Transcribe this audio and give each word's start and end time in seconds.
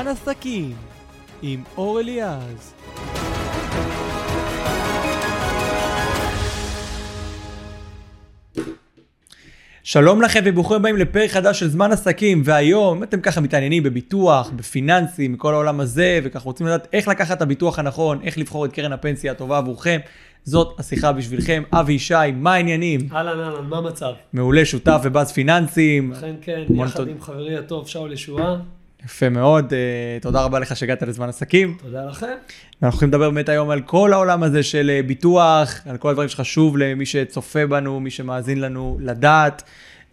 זמן 0.00 0.08
עסקים 0.08 0.74
עם 1.42 1.62
אור 1.76 2.00
אליעז. 2.00 2.74
שלום 9.82 10.22
לכם 10.22 10.40
וברוכים 10.44 10.76
הבאים 10.76 10.96
לפרק 10.96 11.30
חדש 11.30 11.60
של 11.60 11.68
זמן 11.68 11.92
עסקים 11.92 12.42
והיום 12.44 12.96
אם 12.96 13.02
אתם 13.02 13.20
ככה 13.20 13.40
מתעניינים 13.40 13.82
בביטוח, 13.82 14.50
בפיננסים, 14.56 15.32
בכל 15.32 15.54
העולם 15.54 15.80
הזה 15.80 16.20
וככה 16.22 16.44
רוצים 16.44 16.66
לדעת 16.66 16.88
איך 16.92 17.08
לקחת 17.08 17.36
את 17.36 17.42
הביטוח 17.42 17.78
הנכון, 17.78 18.20
איך 18.22 18.38
לבחור 18.38 18.64
את 18.64 18.72
קרן 18.72 18.92
הפנסיה 18.92 19.32
הטובה 19.32 19.58
עבורכם, 19.58 20.00
זאת 20.44 20.80
השיחה 20.80 21.12
בשבילכם. 21.12 21.62
אבי 21.72 21.92
ישי, 21.92 22.14
מה 22.34 22.54
העניינים? 22.54 23.00
אהלן 23.12 23.40
אהלן, 23.40 23.64
מה 23.68 23.78
המצב? 23.78 24.12
מעולה, 24.32 24.64
שותף 24.64 25.00
ובאז 25.04 25.32
פיננסים. 25.32 26.12
אכן 26.12 26.34
כן, 26.42 26.62
יחד 26.74 27.08
עם 27.08 27.20
חברי 27.20 27.56
הטוב 27.56 27.88
שאול 27.88 28.12
ישועה, 28.12 28.56
יפה 29.04 29.28
מאוד, 29.28 29.72
אה, 29.72 30.18
תודה 30.20 30.44
רבה 30.44 30.58
לך 30.58 30.76
שהגעת 30.76 31.02
לזמן 31.02 31.28
עסקים. 31.28 31.76
תודה 31.82 32.04
לכם. 32.04 32.26
אנחנו 32.26 32.94
הולכים 32.94 33.08
לדבר 33.08 33.30
באמת 33.30 33.48
היום 33.48 33.70
על 33.70 33.80
כל 33.80 34.12
העולם 34.12 34.42
הזה 34.42 34.62
של 34.62 34.90
אה, 34.90 35.02
ביטוח, 35.02 35.80
על 35.86 35.96
כל 35.96 36.10
הדברים 36.10 36.28
שחשוב 36.28 36.78
למי 36.78 37.06
שצופה 37.06 37.66
בנו, 37.66 38.00
מי 38.00 38.10
שמאזין 38.10 38.60
לנו, 38.60 38.98
לדעת. 39.00 39.62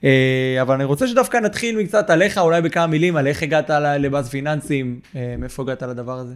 אה, 0.03 0.57
אבל 0.61 0.75
אני 0.75 0.83
רוצה 0.83 1.07
שדווקא 1.07 1.37
נתחיל 1.37 1.77
מקצת 1.77 2.09
עליך, 2.09 2.37
אולי 2.37 2.61
בכמה 2.61 2.87
מילים, 2.87 3.15
על 3.15 3.27
איך 3.27 3.43
הגעת 3.43 3.69
לבאז 3.99 4.29
פיננסים, 4.29 4.99
מאיפה 5.37 5.63
הגעת 5.63 5.83
לדבר 5.83 6.19
הזה. 6.19 6.35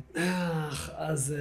אז 0.97 1.35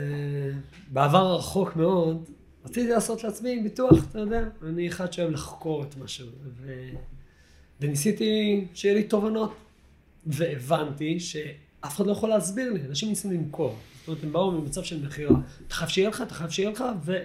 בעבר 0.88 1.18
הרחוק 1.18 1.77
מאוד, 1.77 2.24
רציתי 2.65 2.88
לעשות 2.88 3.24
לעצמי 3.24 3.60
ביטוח, 3.62 4.04
אתה 4.10 4.18
יודע, 4.18 4.42
אני 4.68 4.88
אחד 4.88 5.12
שאוהב 5.12 5.30
לחקור 5.30 5.82
את 5.82 5.95
משהו. 6.04 6.27
וניסיתי 7.80 8.65
שיהיה 8.74 8.95
לי 8.95 9.02
תובנות, 9.02 9.54
והבנתי 10.26 11.21
שאף 11.21 11.96
אחד 11.96 12.07
לא 12.07 12.13
יכול 12.13 12.29
להסביר 12.29 12.73
לי, 12.73 12.80
אנשים 12.88 13.09
ניסו 13.09 13.30
למכור. 13.30 13.76
זאת 13.99 14.09
אומרת, 14.09 14.24
הם 14.24 14.32
באו 14.32 14.51
ממצב 14.51 14.82
של 14.82 15.04
מכירה, 15.07 15.37
אתה 15.66 15.74
חייב 15.74 15.90
שיהיה 15.90 16.09
לך, 16.09 16.23
אתה 16.23 16.35
חייב 16.35 16.51
שיהיה 16.51 16.71
לך, 16.71 16.85
ו... 17.04 17.18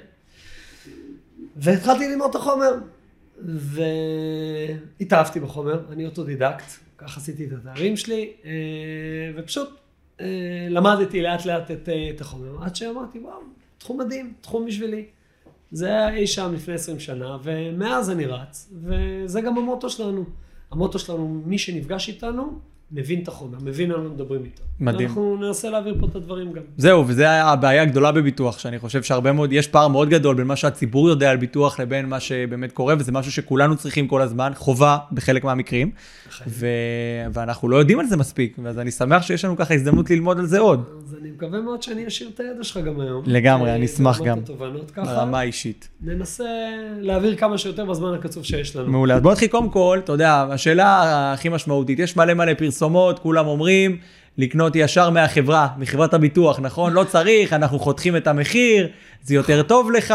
והתחלתי 1.55 2.07
ללמוד 2.07 2.29
את 2.29 2.35
החומר, 2.35 2.71
והתאהבתי 4.99 5.39
בחומר, 5.39 5.85
אני 5.89 6.05
אוטודידקט, 6.05 6.65
כך 6.97 7.17
עשיתי 7.17 7.45
את 7.45 7.51
התארים 7.51 7.97
שלי, 7.97 8.31
אה, 8.45 8.51
ופשוט 9.35 9.69
אה, 10.21 10.67
למדתי 10.69 11.21
לאט 11.21 11.45
לאט 11.45 11.71
את, 11.71 11.89
אה, 11.89 12.09
את 12.15 12.21
החומר, 12.21 12.63
עד 12.63 12.75
שאמרתי, 12.75 13.19
וואו, 13.19 13.39
תחום 13.77 13.99
מדהים, 13.99 14.33
תחום 14.41 14.65
בשבילי. 14.65 15.05
זה 15.71 15.87
היה 15.87 16.15
אי 16.15 16.27
שם 16.27 16.53
לפני 16.55 16.73
20 16.73 16.99
שנה, 16.99 17.37
ומאז 17.43 18.09
אני 18.09 18.25
רץ, 18.25 18.73
וזה 18.81 19.41
גם 19.41 19.57
המוטו 19.57 19.89
שלנו. 19.89 20.25
המוטו 20.71 20.99
שלנו, 20.99 21.41
מי 21.45 21.57
שנפגש 21.57 22.09
איתנו, 22.09 22.59
מבין 22.95 23.19
את 23.23 23.27
החומר, 23.27 23.57
מבין 23.63 23.91
על 23.91 24.01
מה 24.01 24.09
מדברים 24.09 24.43
איתו. 24.45 24.61
מדהים. 24.79 25.07
אנחנו 25.07 25.37
ננסה 25.37 25.69
להעביר 25.69 25.95
פה 25.99 26.05
את 26.05 26.15
הדברים 26.15 26.53
גם. 26.53 26.61
זהו, 26.77 27.07
וזה 27.07 27.31
הבעיה 27.43 27.81
הגדולה 27.81 28.11
בביטוח, 28.11 28.59
שאני 28.59 28.79
חושב 28.79 29.03
שהרבה 29.03 29.31
מאוד, 29.31 29.53
יש 29.53 29.67
פער 29.67 29.87
מאוד 29.87 30.09
גדול 30.09 30.35
בין 30.35 30.47
מה 30.47 30.55
שהציבור 30.55 31.09
יודע 31.09 31.31
על 31.31 31.37
ביטוח 31.37 31.79
לבין 31.79 32.05
מה 32.05 32.19
שבאמת 32.19 32.71
קורה, 32.71 32.95
וזה 32.99 33.11
משהו 33.11 33.31
שכולנו 33.31 33.75
צריכים 33.75 34.07
כל 34.07 34.21
הזמן, 34.21 34.51
חובה 34.55 34.97
בחלק 35.11 35.43
מהמקרים, 35.43 35.91
אכן. 36.29 36.45
ו... 36.47 36.67
ואנחנו 37.33 37.69
לא 37.69 37.77
יודעים 37.77 37.99
על 37.99 38.05
זה 38.05 38.17
מספיק, 38.17 38.57
אז 38.67 38.79
אני 38.79 38.91
שמח 38.91 39.21
שיש 39.21 39.45
לנו 39.45 39.57
ככה 39.57 39.73
הזדמנות 39.73 40.09
ללמוד 40.09 40.39
על 40.39 40.45
זה 40.45 40.59
עוד, 40.59 40.83
אז 40.97 41.15
אני 41.21 41.31
מקווה 41.31 41.61
מאוד 41.61 41.83
שאני 41.83 42.07
אשאיר 42.07 42.29
את 42.33 42.39
הידע 42.39 42.63
שלך 42.63 42.77
גם 42.85 42.99
היום. 42.99 43.23
לגמרי, 43.25 43.75
אני 43.75 43.85
אשמח 43.85 44.21
גם. 44.21 44.39
ברמה 44.95 45.39
האישית. 45.39 45.89
ננסה 46.01 46.43
להעביר 46.99 47.35
כמה 47.35 47.57
שיותר 47.57 47.85
בזמן 47.85 48.13
הקצוב 48.13 48.43
שיש 48.43 48.75
לנו. 48.75 48.91
מעולה. 48.91 49.15
אז 49.15 49.21
בוא 49.21 49.31
נתחיל 49.31 49.47
קודם 49.47 49.69
כל, 49.69 49.99
אתה 50.03 50.11
יודע, 50.11 50.47
השאלה 50.51 51.33
הכי 51.33 51.49
משמעותית, 51.49 51.99
יש 51.99 52.17
מלא 52.17 52.33
מלא 52.33 52.53
פרסומות, 52.85 53.19
כולם 53.19 53.47
אומרים, 53.47 53.97
לקנות 54.37 54.75
ישר 54.75 55.09
מהחברה, 55.09 55.67
מחברת 55.77 56.13
הביטוח, 56.13 56.59
נכון? 56.59 56.93
לא 56.93 57.03
צריך, 57.03 57.53
אנחנו 57.53 57.79
חותכים 57.79 58.17
את 58.17 58.27
המחיר, 58.27 58.87
זה 59.23 59.35
יותר 59.35 59.63
טוב 59.63 59.91
לך. 59.91 60.13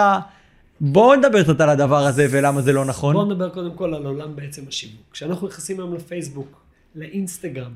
בואו 0.80 1.14
נדבר 1.14 1.42
קצת 1.42 1.60
על 1.60 1.68
הדבר 1.68 2.06
הזה 2.06 2.26
ולמה 2.30 2.62
זה 2.62 2.72
לא 2.72 2.84
נכון. 2.84 3.14
בואו 3.14 3.24
נדבר 3.24 3.48
קודם 3.48 3.74
כל 3.74 3.94
על 3.94 4.06
עולם 4.06 4.36
בעצם 4.36 4.62
השיווק. 4.68 5.02
כשאנחנו 5.12 5.46
נכנסים 5.46 5.80
היום 5.80 5.94
לפייסבוק, 5.94 6.60
לאינסטגרם, 6.94 7.72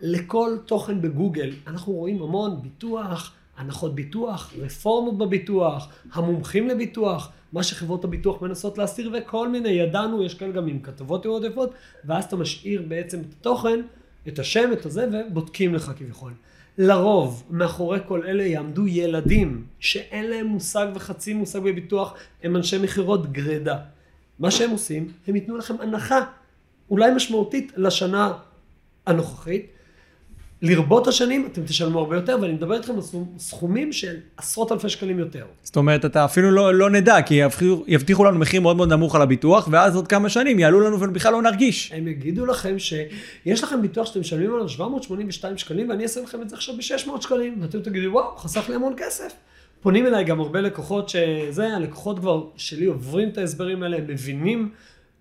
לכל 0.00 0.56
תוכן 0.66 1.02
בגוגל, 1.02 1.50
אנחנו 1.66 1.92
רואים 1.92 2.22
המון 2.22 2.62
ביטוח, 2.62 3.32
הנחות 3.56 3.94
ביטוח, 3.94 4.52
רפורמות 4.60 5.18
בביטוח, 5.18 5.88
המומחים 6.12 6.68
לביטוח, 6.68 7.30
מה 7.52 7.62
שחברות 7.62 8.04
הביטוח 8.04 8.42
מנסות 8.42 8.78
להסתיר 8.78 9.10
וכל 9.18 9.48
מיני, 9.48 9.68
ידענו, 9.68 10.22
יש 10.22 10.34
כאן 10.34 10.52
גם 10.52 10.66
עם 10.66 10.78
כתבות 10.78 11.26
מאוד 11.26 11.44
יפות, 11.44 11.70
ואז 12.04 12.24
אתה 12.24 12.36
משאיר 12.36 12.82
בעצם 12.88 13.20
את 13.20 13.34
התוכן, 13.40 13.80
את 14.28 14.38
השם, 14.38 14.70
את 14.72 14.86
הזה, 14.86 15.06
ובודקים 15.30 15.74
לך 15.74 15.92
כביכול. 15.96 16.32
לרוב, 16.78 17.44
מאחורי 17.50 17.98
כל 18.06 18.22
אלה 18.26 18.44
יעמדו 18.44 18.86
ילדים 18.86 19.66
שאין 19.78 20.30
להם 20.30 20.46
מושג 20.46 20.86
וחצי 20.94 21.34
מושג 21.34 21.58
בביטוח, 21.58 22.14
הם 22.42 22.56
אנשי 22.56 22.78
מכירות 22.78 23.32
גרידא. 23.32 23.76
מה 24.38 24.50
שהם 24.50 24.70
עושים, 24.70 25.12
הם 25.26 25.36
ייתנו 25.36 25.56
לכם 25.56 25.74
הנחה, 25.80 26.20
אולי 26.90 27.10
משמעותית, 27.14 27.72
לשנה 27.76 28.32
הנוכחית. 29.06 29.66
לרבות 30.62 31.06
השנים, 31.06 31.48
אתם 31.52 31.62
תשלמו 31.62 31.98
הרבה 31.98 32.16
יותר, 32.16 32.38
ואני 32.42 32.52
מדבר 32.52 32.74
איתכם 32.74 32.94
על 32.94 33.00
סכומים 33.38 33.92
של 33.92 34.16
עשרות 34.36 34.72
אלפי 34.72 34.88
שקלים 34.88 35.18
יותר. 35.18 35.44
זאת 35.62 35.76
אומרת, 35.76 36.04
אתה 36.04 36.24
אפילו 36.24 36.50
לא, 36.50 36.74
לא 36.74 36.90
נדע, 36.90 37.22
כי 37.22 37.34
יבטיחו, 37.34 37.84
יבטיחו 37.86 38.24
לנו 38.24 38.38
מחיר 38.38 38.60
מאוד 38.60 38.76
מאוד 38.76 38.92
נמוך 38.92 39.14
על 39.14 39.22
הביטוח, 39.22 39.68
ואז 39.70 39.96
עוד 39.96 40.08
כמה 40.08 40.28
שנים 40.28 40.58
יעלו 40.58 40.80
לנו 40.80 41.00
ובכלל 41.00 41.32
לא 41.32 41.42
נרגיש. 41.42 41.92
הם 41.92 42.08
יגידו 42.08 42.46
לכם 42.46 42.78
שיש 42.78 43.62
לכם 43.62 43.82
ביטוח 43.82 44.06
שאתם 44.06 44.20
משלמים 44.20 44.54
עליו 44.54 44.68
782 44.68 45.58
שקלים, 45.58 45.88
ואני 45.88 46.02
אעשה 46.02 46.20
לכם 46.22 46.42
את 46.42 46.48
זה 46.48 46.56
עכשיו 46.56 46.74
ב-600 46.76 47.20
שקלים, 47.20 47.58
ואתם 47.62 47.80
תגידו, 47.80 48.12
וואו, 48.12 48.36
חסך 48.36 48.68
לי 48.68 48.74
המון 48.74 48.94
כסף. 48.96 49.32
פונים 49.80 50.06
אליי 50.06 50.24
גם 50.24 50.40
הרבה 50.40 50.60
לקוחות 50.60 51.08
שזה, 51.08 51.76
הלקוחות 51.76 52.18
כבר 52.18 52.44
שלי 52.56 52.86
עוברים 52.86 53.28
את 53.28 53.38
ההסברים 53.38 53.82
האלה, 53.82 53.96
הם 53.96 54.04
מבינים 54.06 54.70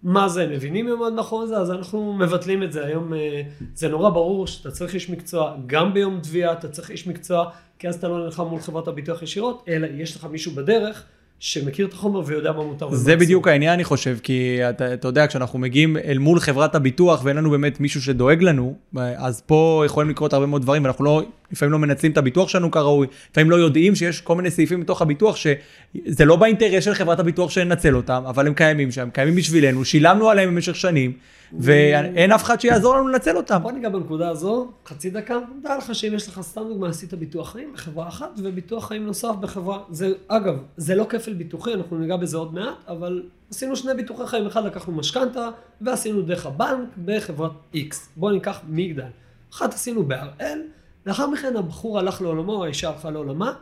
מה 0.05 0.29
זה, 0.29 0.43
הם 0.43 0.51
מבינים 0.51 0.85
מאוד 0.85 1.13
נכון 1.15 1.47
זה, 1.47 1.57
אז 1.57 1.71
אנחנו 1.71 2.13
מבטלים 2.13 2.63
את 2.63 2.71
זה. 2.71 2.85
היום 2.85 3.13
אה, 3.13 3.41
זה 3.75 3.87
נורא 3.87 4.09
ברור 4.09 4.47
שאתה 4.47 4.71
צריך 4.71 4.93
איש 4.93 5.09
מקצוע, 5.09 5.55
גם 5.67 5.93
ביום 5.93 6.19
תביעה 6.23 6.53
אתה 6.53 6.69
צריך 6.69 6.89
איש 6.89 7.07
מקצוע, 7.07 7.49
כי 7.79 7.87
אז 7.87 7.95
אתה 7.95 8.07
לא 8.07 8.25
נלחם 8.25 8.43
מול 8.43 8.59
חברת 8.59 8.87
הביטוח 8.87 9.21
ישירות, 9.21 9.63
אלא 9.67 9.87
יש 9.91 10.15
לך 10.15 10.25
מישהו 10.25 10.51
בדרך 10.51 11.05
שמכיר 11.39 11.87
את 11.87 11.93
החומר 11.93 12.21
ויודע 12.25 12.51
מה 12.51 12.63
מותר 12.63 12.87
ומה 12.87 12.95
זה 12.95 13.11
אסור. 13.11 13.19
בדיוק 13.19 13.47
העניין, 13.47 13.73
אני 13.73 13.83
חושב, 13.83 14.17
כי 14.23 14.59
אתה, 14.69 14.93
אתה 14.93 15.07
יודע, 15.07 15.27
כשאנחנו 15.27 15.59
מגיעים 15.59 15.97
אל 15.97 16.17
מול 16.17 16.39
חברת 16.39 16.75
הביטוח 16.75 17.21
ואין 17.23 17.37
לנו 17.37 17.51
באמת 17.51 17.79
מישהו 17.79 18.01
שדואג 18.01 18.43
לנו, 18.43 18.75
אז 19.17 19.41
פה 19.45 19.83
יכולים 19.85 20.09
לקרות 20.09 20.33
הרבה 20.33 20.45
מאוד 20.45 20.61
דברים, 20.61 20.83
ואנחנו 20.83 21.05
לא, 21.05 21.23
לפעמים 21.51 21.71
לא 21.71 21.79
מנצלים 21.79 22.11
את 22.11 22.17
הביטוח 22.17 22.49
שלנו 22.49 22.71
כראוי, 22.71 23.07
לפעמים 23.31 23.51
לא 23.51 23.55
יודעים 23.55 23.95
שיש 23.95 24.21
כל 24.21 24.35
מיני 24.35 24.51
סעיפים 24.51 24.81
בתוך 24.81 25.01
הביטוח 25.01 25.35
שזה 25.35 26.25
לא 26.25 26.35
באינטרס 26.35 26.83
של 26.83 26.93
חברת 26.93 27.19
הביטוח 27.19 27.49
שננצל 27.49 27.95
אותם, 27.95 28.23
אבל 28.27 28.47
הם 28.47 28.53
קיימים 28.53 28.91
שם, 28.91 29.09
קיימים 29.13 29.35
בשבילנו, 29.35 29.85
שילמנו 29.85 30.29
עליהם 30.29 30.49
במשך 30.49 30.75
שנים, 30.75 31.13
ואין 31.59 32.31
אף 32.31 32.43
אחד 32.43 32.61
שיעזור 32.61 32.95
לנו 32.95 33.07
לנצל 33.07 33.37
אותם. 33.37 33.59
בוא 33.61 33.71
ניגע 33.71 33.89
בנקודה 33.89 34.29
הזו, 34.29 34.71
חצי 34.87 35.09
דקה. 35.09 35.37
דע 35.63 35.77
לך 35.77 35.95
שאם 35.95 36.13
יש 36.15 36.27
לך 36.27 36.41
סתם 36.41 36.61
דוגמא, 36.69 36.85
עשית 36.85 37.13
ביטוח 37.13 37.51
חיים 37.51 37.71
בחברה 37.73 38.07
אחת, 38.07 38.39
וביטוח 38.43 38.87
חיים 38.87 39.05
נוסף 39.05 39.31
בחברה, 39.41 39.79
זה, 39.89 40.11
אגב, 40.27 40.55
זה 40.77 40.95
לא 40.95 41.05
כפל 41.25 41.33
ביטוחי, 41.33 41.73
אנחנו 41.73 41.97
ניגע 41.97 42.15
בזה 42.15 42.37
עוד 42.37 42.53
מעט, 42.53 42.75
אבל 42.87 43.23
עשינו 43.49 43.75
שני 43.75 43.93
ביטוחי 43.93 44.27
חיים, 44.27 44.47
אחד 44.47 44.65
לקחנו 44.65 44.93
משכנתה, 44.93 45.49
ועשינו 45.81 46.21
דרך 46.21 46.45
הבנק 46.45 46.89
בחברת 47.05 47.51
X. 47.73 47.95
בוא 48.15 48.31
ניקח 48.31 48.61
מגדל. 48.67 49.07
אחת 49.53 49.73
עשינו 49.73 50.03
בהראל, 50.03 50.61
לאחר 51.05 51.27
מכן 51.27 51.57
הבחור 51.57 51.99
הלך 51.99 52.21
לעולמו, 52.21 52.63
האישה 52.63 52.89
הלכה 52.89 53.11
לעולמה, 53.11 53.53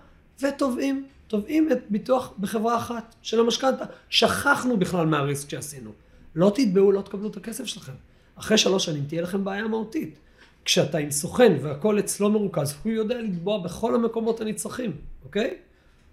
ותובעים, 0.42 1.06
תובעים 1.28 1.72
את 1.72 1.80
ביטוח 1.90 2.34
בחברה 2.40 2.78
אחת 2.78 3.16
של 3.22 3.40
המשכנתה. 3.40 3.86
שכחנו 4.10 4.78
בכלל 4.78 5.06
מהריסק 5.06 5.50
שעשינו. 5.50 5.92
לא 6.36 6.52
תתבעו, 6.56 6.92
לא 6.92 7.02
תקבלו 7.02 7.30
את 7.30 7.38
הכסף 7.38 7.66
שלכם. 7.66 7.94
אחרי 8.36 8.58
שלוש 8.58 8.86
שנים 8.86 9.04
תהיה 9.08 9.22
לכם 9.22 9.44
בעיה 9.44 9.68
מהותית. 9.68 10.20
כשאתה 10.66 10.98
עם 10.98 11.12
סוכן 11.12 11.58
והכל 11.62 12.00
אצלו 12.00 12.30
מרוכז, 12.30 12.76
הוא 12.84 12.92
יודע 12.92 13.22
לתבוע 13.22 13.58
בכל 13.58 13.96
המקומות 13.96 14.42
הנצרכים, 14.42 14.92
אוקיי? 15.26 15.58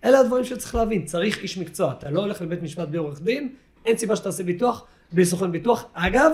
אלה 0.05 0.19
הדברים 0.19 0.45
שצריך 0.45 0.75
להבין, 0.75 1.05
צריך 1.05 1.39
איש 1.43 1.59
מקצוע. 1.59 1.93
אתה 1.99 2.11
לא 2.11 2.21
הולך 2.21 2.43
לבית 2.43 2.63
משפט 2.63 2.89
בלי 2.89 2.99
עורך 2.99 3.23
דין, 3.23 3.49
אין 3.87 3.97
סיבה 3.97 4.17
שתעשה 4.17 4.43
ביטוח 4.43 4.85
בלי 5.13 5.25
סוכן 5.25 5.53
ביטוח. 5.53 5.85
אגב, 5.95 6.33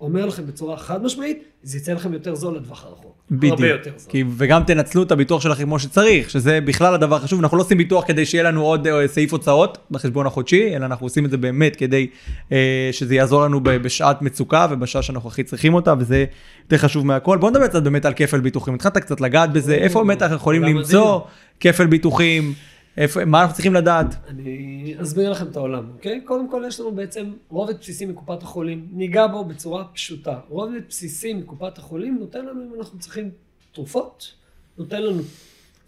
אומר 0.00 0.26
לכם 0.26 0.46
בצורה 0.46 0.76
חד 0.76 1.02
משמעית, 1.02 1.42
זה 1.62 1.78
יצא 1.78 1.92
לכם 1.92 2.12
יותר 2.12 2.34
זול 2.34 2.56
לטווח 2.56 2.84
הרחוק. 2.84 3.12
בדיוק. 3.30 3.52
הרבה 3.52 3.68
יותר 3.68 3.90
זול. 3.96 4.12
כי, 4.12 4.24
וגם 4.36 4.62
תנצלו 4.64 5.02
את 5.02 5.12
הביטוח 5.12 5.42
שלכם 5.42 5.64
כמו 5.64 5.78
שצריך, 5.78 6.30
שזה 6.30 6.60
בכלל 6.60 6.94
הדבר 6.94 7.16
החשוב. 7.16 7.40
אנחנו 7.40 7.56
לא 7.56 7.62
עושים 7.62 7.78
ביטוח 7.78 8.04
כדי 8.06 8.26
שיהיה 8.26 8.44
לנו 8.44 8.62
עוד 8.62 8.86
אה, 8.86 9.08
סעיף 9.08 9.32
הוצאות 9.32 9.78
בחשבון 9.90 10.26
החודשי, 10.26 10.76
אלא 10.76 10.86
אנחנו 10.86 11.06
עושים 11.06 11.24
את 11.24 11.30
זה 11.30 11.36
באמת 11.36 11.76
כדי 11.76 12.06
אה, 12.52 12.88
שזה 12.92 13.14
יעזור 13.14 13.42
לנו 13.44 13.60
בשעת 13.62 14.22
מצוקה 14.22 14.66
ובשעה 14.70 15.02
שאנחנו 15.02 15.28
הכי 15.28 15.42
צריכים 15.42 15.74
אותה, 15.74 15.94
וזה 15.98 16.24
יותר 16.62 16.78
חשוב 16.78 17.06
מהכל. 17.06 17.38
בואו 17.38 17.50
נדבר 17.50 17.66
קצת 17.66 17.82
באמת 17.82 18.04
על 18.04 18.12
כפל 18.16 18.40
ביטוחים. 18.40 18.74
התחלת 18.74 18.98
קצת 18.98 19.20
לגעת 19.20 19.52
בזה, 19.52 19.74
איפה 19.74 20.04
באמת 20.04 20.22
אנחנו 20.22 20.36
יכולים 20.36 20.62
למצוא. 20.62 21.20
כפל 21.60 21.86
ביטוחים, 21.86 22.52
איפה, 22.96 23.24
מה 23.24 23.40
אנחנו 23.40 23.54
צריכים 23.54 23.74
לדעת? 23.74 24.14
אני 24.28 24.94
אסביר 25.02 25.30
לכם 25.30 25.46
את 25.46 25.56
העולם, 25.56 25.90
אוקיי? 25.94 26.20
קודם 26.24 26.50
כל 26.50 26.64
יש 26.66 26.80
לנו 26.80 26.92
בעצם 26.92 27.32
רובד 27.48 27.78
בסיסי 27.80 28.06
מקופת 28.06 28.42
החולים, 28.42 28.88
ניגע 28.92 29.26
בו 29.26 29.44
בצורה 29.44 29.84
פשוטה. 29.84 30.38
רובד 30.48 30.80
בסיסי 30.88 31.34
מקופת 31.34 31.78
החולים 31.78 32.16
נותן 32.20 32.46
לנו 32.46 32.64
אם 32.64 32.80
אנחנו 32.80 32.98
צריכים 32.98 33.30
תרופות, 33.72 34.34
נותן 34.78 35.02
לנו 35.02 35.22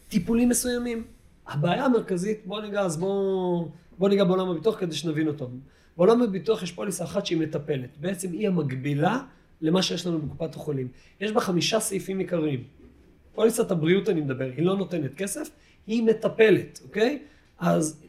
טיפולים 0.08 0.48
מסוימים. 0.48 1.04
הבעיה 1.46 1.84
המרכזית, 1.84 2.40
בוא 2.46 2.60
ניגע, 2.60 2.80
אז 2.80 2.96
בוא, 2.96 3.68
בוא 3.98 4.08
ניגע 4.08 4.24
בעולם 4.24 4.48
הביטוח 4.48 4.80
כדי 4.80 4.94
שנבין 4.94 5.28
אותו. 5.28 5.50
בעולם 5.96 6.22
הביטוח 6.22 6.62
יש 6.62 6.72
פוליסה 6.72 7.04
אחת 7.04 7.26
שהיא 7.26 7.38
מטפלת. 7.38 7.96
בעצם 8.00 8.32
היא 8.32 8.48
המקבילה 8.48 9.20
למה 9.60 9.82
שיש 9.82 10.06
לנו 10.06 10.18
בקופת 10.18 10.54
החולים. 10.54 10.88
יש 11.20 11.32
בה 11.32 11.40
חמישה 11.40 11.80
סעיפים 11.80 12.18
עיקריים. 12.18 12.64
פוליסת 13.34 13.70
הבריאות 13.70 14.08
אני 14.08 14.20
מדבר, 14.20 14.50
היא 14.56 14.64
לא 14.64 14.76
נותנת 14.76 15.14
כסף, 15.14 15.50
היא 15.86 16.02
מטפלת, 16.02 16.80
אוקיי? 16.84 17.18
אז 17.58 18.00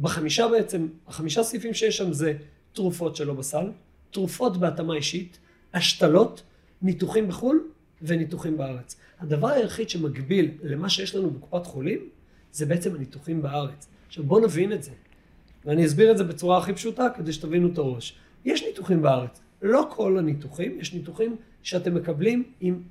בחמישה 0.00 0.48
בעצם, 0.48 0.88
החמישה 1.06 1.42
סעיפים 1.42 1.74
שיש 1.74 1.96
שם 1.96 2.12
זה 2.12 2.32
תרופות 2.72 3.16
שלא 3.16 3.34
בסל, 3.34 3.70
תרופות 4.10 4.56
בהתאמה 4.56 4.94
אישית, 4.94 5.38
השתלות, 5.74 6.42
ניתוחים 6.82 7.28
בחו"ל 7.28 7.60
וניתוחים 8.02 8.56
בארץ. 8.56 8.96
הדבר 9.20 9.48
היחיד 9.48 9.90
שמקביל 9.90 10.50
למה 10.62 10.88
שיש 10.88 11.14
לנו 11.14 11.30
בקופת 11.30 11.66
חולים, 11.66 12.08
זה 12.52 12.66
בעצם 12.66 12.94
הניתוחים 12.94 13.42
בארץ. 13.42 13.88
עכשיו 14.06 14.24
בואו 14.24 14.44
נבין 14.44 14.72
את 14.72 14.82
זה. 14.82 14.90
ואני 15.64 15.86
אסביר 15.86 16.10
את 16.10 16.18
זה 16.18 16.24
בצורה 16.24 16.58
הכי 16.58 16.72
פשוטה 16.72 17.06
כדי 17.16 17.32
שתבינו 17.32 17.68
את 17.72 17.78
הראש. 17.78 18.14
יש 18.44 18.62
ניתוחים 18.62 19.02
בארץ. 19.02 19.40
לא 19.62 19.86
כל 19.90 20.18
הניתוחים, 20.18 20.80
יש 20.80 20.94
ניתוחים 20.94 21.36
שאתם 21.62 21.94
מקבלים 21.94 22.44
עם 22.60 22.82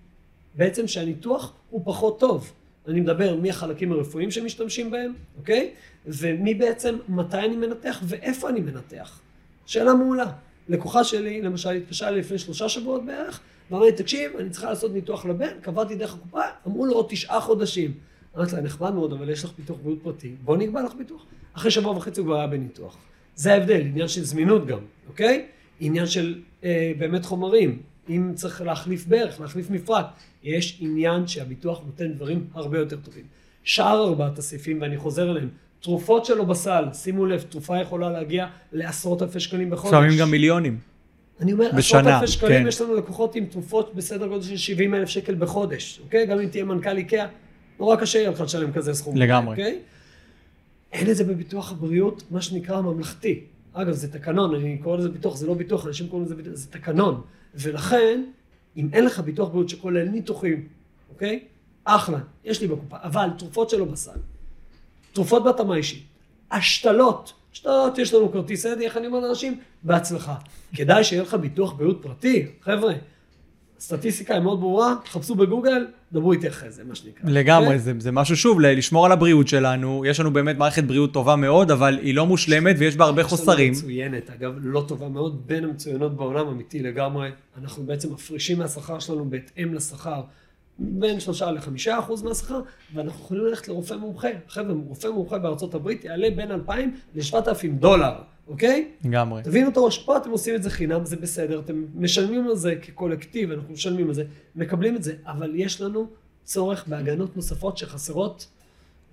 בעצם 0.56 0.88
שהניתוח 0.88 1.54
הוא 1.70 1.82
פחות 1.86 2.20
טוב. 2.20 2.54
אני 2.88 3.02
מדבר 3.02 3.36
מהחלקים 3.36 3.92
הרפואיים 3.92 4.32
שמשתמשים 4.32 4.92
בהם, 4.92 5.14
אוקיי? 5.38 5.72
ומי 6.06 6.54
בעצם, 6.54 6.98
מתי 7.10 7.38
אני 7.38 7.56
מנתח 7.56 8.02
ואיפה 8.04 8.50
אני 8.50 8.60
מנתח. 8.60 9.20
שאלה 9.66 9.94
מעולה. 9.94 10.32
לקוחה 10.70 11.04
שלי, 11.04 11.42
למשל, 11.42 11.70
התקשרה 11.70 12.12
לי 12.12 12.20
לפני 12.20 12.38
שלושה 12.38 12.70
שבועות 12.70 13.06
בערך, 13.06 13.40
ואמרה 13.72 13.86
לי, 13.86 13.92
תקשיב, 13.92 14.32
אני 14.40 14.50
צריכה 14.50 14.70
לעשות 14.70 14.94
ניתוח 14.94 15.26
לבן, 15.26 15.60
קבעתי 15.62 15.96
דרך 15.96 16.14
הקופה, 16.14 16.42
אמרו 16.68 16.86
לו 16.86 16.94
עוד 16.94 17.06
תשעה 17.10 17.42
חודשים. 17.42 17.94
אמרתי 18.38 18.56
לה, 18.56 18.62
נחמד 18.62 18.94
מאוד, 18.94 19.14
אבל 19.14 19.30
יש 19.30 19.44
לך 19.44 19.52
ביטוח 19.58 19.78
בריאות 19.84 20.00
פרטי, 20.04 20.36
בוא 20.44 20.58
נקבע 20.58 20.84
לך 20.84 20.94
ביטוח. 20.96 21.26
אחרי 21.54 21.72
שבוע 21.72 21.98
וחצי 21.98 22.20
הוא 22.20 22.28
כבר 22.28 22.38
היה 22.38 22.48
בניתוח. 22.48 22.98
זה 23.36 23.54
ההבדל, 23.54 23.82
עניין 23.82 24.08
של 24.08 24.24
זמינות 24.24 24.66
גם, 24.66 24.80
אוקיי? 25.08 25.46
עניין 25.80 26.06
של 26.06 26.42
אה, 26.64 26.92
באמת 26.98 27.26
חומרים. 27.26 27.82
אם 28.10 28.32
צריך 28.36 28.62
להחליף 28.62 29.06
ברך, 29.08 29.42
להחליף 29.42 29.70
מפרט, 29.70 30.06
יש 30.44 30.78
עניין 30.82 31.28
שהביטוח 31.28 31.82
נותן 31.86 32.14
דברים 32.14 32.48
הרבה 32.54 32.80
יותר 32.80 32.96
טובים. 32.96 33.24
שאר 33.64 34.04
ארבעת 34.04 34.40
הסעיפים, 34.40 34.82
ואני 34.82 34.98
חוזר 34.98 35.32
אליהם, 35.32 35.50
תרופות 35.80 36.26
שלו 36.26 36.46
בסל, 36.46 36.84
שימו 36.94 37.26
לב, 37.26 37.42
תרופה 37.42 37.82
יכולה 37.82 38.10
להגיע 38.10 38.48
לעשרות 38.72 39.22
אלפי 39.22 39.40
שקלים 39.40 39.70
בחודש. 39.70 39.94
לפעמים 39.94 40.18
גם 40.20 40.32
מיליונים. 40.32 40.80
אני 41.40 41.54
אומר, 41.54 41.70
בשנה, 41.78 42.00
עשרות 42.00 42.22
אלפי 42.22 42.28
שקלים, 42.28 42.62
כן. 42.62 42.68
יש 42.68 42.82
לנו 42.82 42.96
לקוחות 42.96 43.36
עם 43.36 43.46
תרופות 43.46 43.96
בסדר 43.96 44.28
גודל 44.28 44.44
של 44.44 44.58
70 44.58 44.96
אלף 44.96 45.10
שקל 45.10 45.36
בחודש, 45.36 46.00
אוקיי? 46.04 46.26
גם 46.26 46.40
אם 46.40 46.48
תהיה 46.48 46.64
מנכ"ל 46.64 46.98
איקאה, 46.98 47.28
נורא 47.80 47.96
קשה 47.96 48.20
יהיה 48.20 48.32
לך 48.32 48.42
לשלם 48.42 48.72
כזה 48.72 48.94
סכום. 48.94 49.18
לגמרי. 49.18 49.52
אוקיי? 49.52 49.80
אין 50.94 51.10
את 51.10 51.16
זה 51.16 51.24
בביטוח 51.24 51.72
הבריאות, 51.72 52.24
מה 52.32 52.42
שנקרא 52.42 52.82
ממלכתי. 52.82 53.44
אגב, 53.74 53.94
זה 53.94 54.12
תקנון, 54.12 54.56
אני 54.56 54.78
קורא 54.78 54.98
לזה 54.98 55.10
ביטוח, 55.10 55.36
זה 55.36 55.48
לא 55.48 55.54
ביטוח, 55.54 55.88
אנשים 55.88 56.08
קוראים 56.08 56.26
לזה 56.26 56.36
ביטוח, 56.36 56.54
זה 56.54 56.72
תקנון. 56.72 57.22
ולכן, 57.56 58.24
אם 58.78 58.90
אין 58.94 59.06
לך 59.06 59.20
ביטוח 59.20 59.50
בריאות 59.50 59.70
שכולל 59.70 60.04
ניתוחים, 60.04 60.68
אוקיי? 61.10 61.46
אחלה, 61.84 62.20
יש 62.44 62.62
לי 62.62 62.68
בקופה, 62.68 62.98
אבל 63.04 63.30
תרופות 63.38 63.70
שלא 63.70 63.86
בסל, 63.86 64.20
תרופות 65.14 65.44
בהתאמה 65.44 65.76
אישית, 65.76 66.04
השתלות, 66.52 67.34
השתלות, 67.54 67.98
יש 67.98 68.14
לנו 68.14 68.32
כרטיס 68.32 68.66
אדי, 68.66 68.86
איך 68.86 68.98
אני 68.98 69.08
אומר 69.08 69.20
לאנשים? 69.20 69.60
בהצלחה. 69.84 70.36
כדאי 70.76 71.04
שיהיה 71.04 71.22
לך 71.22 71.34
ביטוח 71.34 71.74
בריאות 71.74 72.00
פרטי, 72.02 72.48
חבר'ה. 72.62 72.94
הסטטיסטיקה 73.82 74.34
היא 74.34 74.42
מאוד 74.42 74.60
ברורה, 74.60 74.96
תחפשו 75.04 75.36
בגוגל, 75.36 75.86
דברו 76.12 76.32
איתי 76.32 76.48
אחרי 76.48 76.72
זה, 76.72 76.84
מה 76.84 76.96
שנקרא. 76.96 77.30
לגמרי, 77.30 77.66
אוקיי? 77.66 77.80
זה, 77.80 77.94
זה 78.00 78.12
משהו 78.12 78.38
שוב, 78.38 78.60
לשמור 78.60 79.06
על 79.06 79.12
הבריאות 79.12 79.48
שלנו. 79.48 80.04
יש 80.06 80.20
לנו 80.20 80.34
באמת 80.34 80.58
מערכת 80.58 80.84
בריאות 80.84 81.14
טובה 81.14 81.36
מאוד, 81.36 81.72
אבל 81.72 82.00
היא 82.02 82.16
לא 82.16 82.26
מושלמת 82.26 82.76
ויש 82.80 82.96
בה 82.96 83.06
הרבה 83.06 83.22
יש 83.22 83.26
לנו 83.26 83.38
חוסרים. 83.38 83.72
מצוינת, 83.72 84.30
אגב, 84.30 84.54
לא 84.64 84.86
טובה 84.88 85.10
מאוד, 85.10 85.48
בין 85.48 85.64
המצוינות 85.64 86.16
בעולם, 86.16 86.48
אמיתי 86.48 86.80
לגמרי. 86.80 87.30
אנחנו 87.62 87.84
בעצם 87.84 88.14
מפרישים 88.14 88.60
מהשכר 88.60 89.00
שלנו 89.00 89.30
בהתאם 89.30 89.74
לשכר, 89.74 90.22
בין 90.80 91.20
שלושה 91.20 91.52
לחמישה 91.52 92.00
אחוז 92.00 92.24
מהשכר, 92.24 92.62
ואנחנו 92.94 93.26
יכולים 93.26 93.46
ללכת 93.46 93.68
לרופא 93.68 93.94
מומחה. 93.94 94.30
חבר'ה, 94.48 94.74
רופא 94.88 95.08
מומחה 95.08 95.38
בארצות 95.38 95.74
הברית 95.74 96.06
יעלה 96.06 96.28
בין 96.36 96.52
2,000 96.52 96.92
ל-7,000 97.16 97.68
דולר, 97.80 98.14
אוקיי? 98.48 98.88
לגמרי. 99.06 99.42
תבינו 99.44 99.70
את 99.70 99.78
הראש, 99.78 99.98
פה 99.98 100.18
אתם 100.18 100.30
עושים 100.30 100.56
את 100.56 100.64
זה 100.64 100.70
חינם, 100.70 101.06
זה 101.06 101.16
בסדר, 101.16 101.60
אתם 101.60 101.86
משלמים 101.96 102.48
על 102.48 102.56
זה 102.56 102.76
כקולקטיב, 102.76 103.52
אנחנו 103.52 103.74
משלמים 103.74 104.08
על 104.08 104.14
זה, 104.14 104.24
מקבלים 104.56 104.96
את 104.96 105.04
זה, 105.04 105.14
אבל 105.28 105.52
יש 105.56 105.82
לנו 105.82 106.08
צורך 106.44 106.88
בהגנות 106.88 107.36
נוספות 107.36 107.78
שחסרות, 107.78 108.48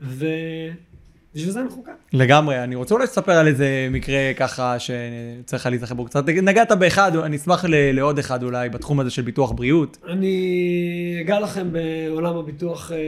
ובשביל 0.00 1.50
זה 1.50 1.60
אנחנו 1.60 1.84
כאן. 1.84 1.94
לגמרי, 2.12 2.64
אני 2.64 2.74
רוצה 2.74 2.94
אולי 2.94 3.04
לספר 3.04 3.32
על 3.32 3.46
איזה 3.46 3.88
מקרה 3.90 4.32
ככה 4.36 4.76
שצריך 4.78 5.66
להיזכר 5.66 5.94
בו 5.94 6.04
קצת. 6.04 6.28
נגעת 6.28 6.72
באחד, 6.72 7.16
אני 7.16 7.36
אשמח 7.36 7.64
ל- 7.64 7.90
לעוד 7.92 8.18
אחד 8.18 8.42
אולי 8.42 8.68
בתחום 8.68 9.00
הזה 9.00 9.10
של 9.10 9.22
ביטוח 9.22 9.52
בריאות. 9.52 9.98
אני 10.08 11.18
אגע 11.20 11.40
לכם 11.40 11.68
בעולם 11.72 12.36
הביטוח, 12.36 12.92
אה, 12.92 12.98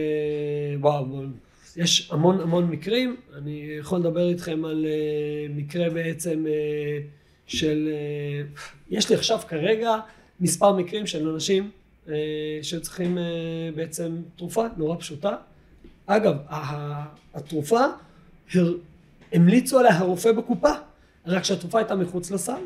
וואו, 0.79 1.05
יש 1.77 2.11
המון 2.11 2.41
המון 2.41 2.67
מקרים. 2.67 3.15
אני 3.37 3.67
יכול 3.79 3.99
לדבר 3.99 4.29
איתכם 4.29 4.65
על 4.65 4.85
אה, 4.85 5.53
מקרה 5.55 5.89
בעצם 5.89 6.45
אה, 6.47 6.99
של, 7.47 7.89
אה, 7.91 8.47
יש 8.89 9.09
לי 9.09 9.15
עכשיו 9.15 9.39
כרגע 9.47 9.95
מספר 10.39 10.73
מקרים 10.73 11.07
של 11.07 11.29
אנשים 11.29 11.71
שצריכים 12.61 13.17
בעצם 13.75 14.15
תרופה 14.35 14.65
נורא 14.77 14.97
פשוטה. 14.97 15.35
אגב, 16.05 16.35
התרופה, 17.33 17.81
המליצו 19.33 19.79
עליה 19.79 19.97
הרופא 19.97 20.31
בקופה, 20.31 20.71
רק 21.25 21.43
שהתרופה 21.43 21.79
הייתה 21.79 21.95
מחוץ 21.95 22.31
לסל. 22.31 22.61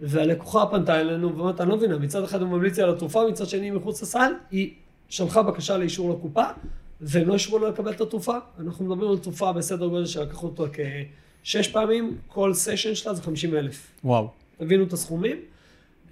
והלקוחה 0.00 0.66
פנתה 0.66 1.00
אלינו 1.00 1.36
ואומרת, 1.36 1.60
אני 1.60 1.68
לא 1.68 1.76
מבינה, 1.76 1.98
מצד 1.98 2.24
אחד 2.24 2.42
הוא 2.42 2.48
ממליץ 2.48 2.76
לי 2.76 2.82
על 2.82 2.90
התרופה, 2.90 3.28
מצד 3.30 3.46
שני 3.46 3.66
היא 3.66 3.72
מחוץ 3.72 4.02
לסל, 4.02 4.32
היא 4.50 4.74
שלחה 5.08 5.42
בקשה 5.42 5.78
לאישור 5.78 6.10
לקופה, 6.14 6.44
והם 7.00 7.28
לא 7.28 7.34
אישרו 7.34 7.58
לה 7.58 7.68
לקבל 7.68 7.90
את 7.90 8.00
התרופה. 8.00 8.36
אנחנו 8.60 8.84
מדברים 8.84 9.10
על 9.10 9.18
תרופה 9.18 9.52
בסדר 9.52 9.86
גודל 9.86 10.06
שלקחו 10.06 10.46
אותה 10.46 10.62
כשש 11.42 11.68
פעמים, 11.68 12.16
כל 12.28 12.54
סשן 12.54 12.94
שלה 12.94 13.14
זה 13.14 13.22
50 13.22 13.56
אלף. 13.56 13.86
וואו. 14.04 14.28
תבינו 14.58 14.84
את 14.84 14.92
הסכומים, 14.92 15.36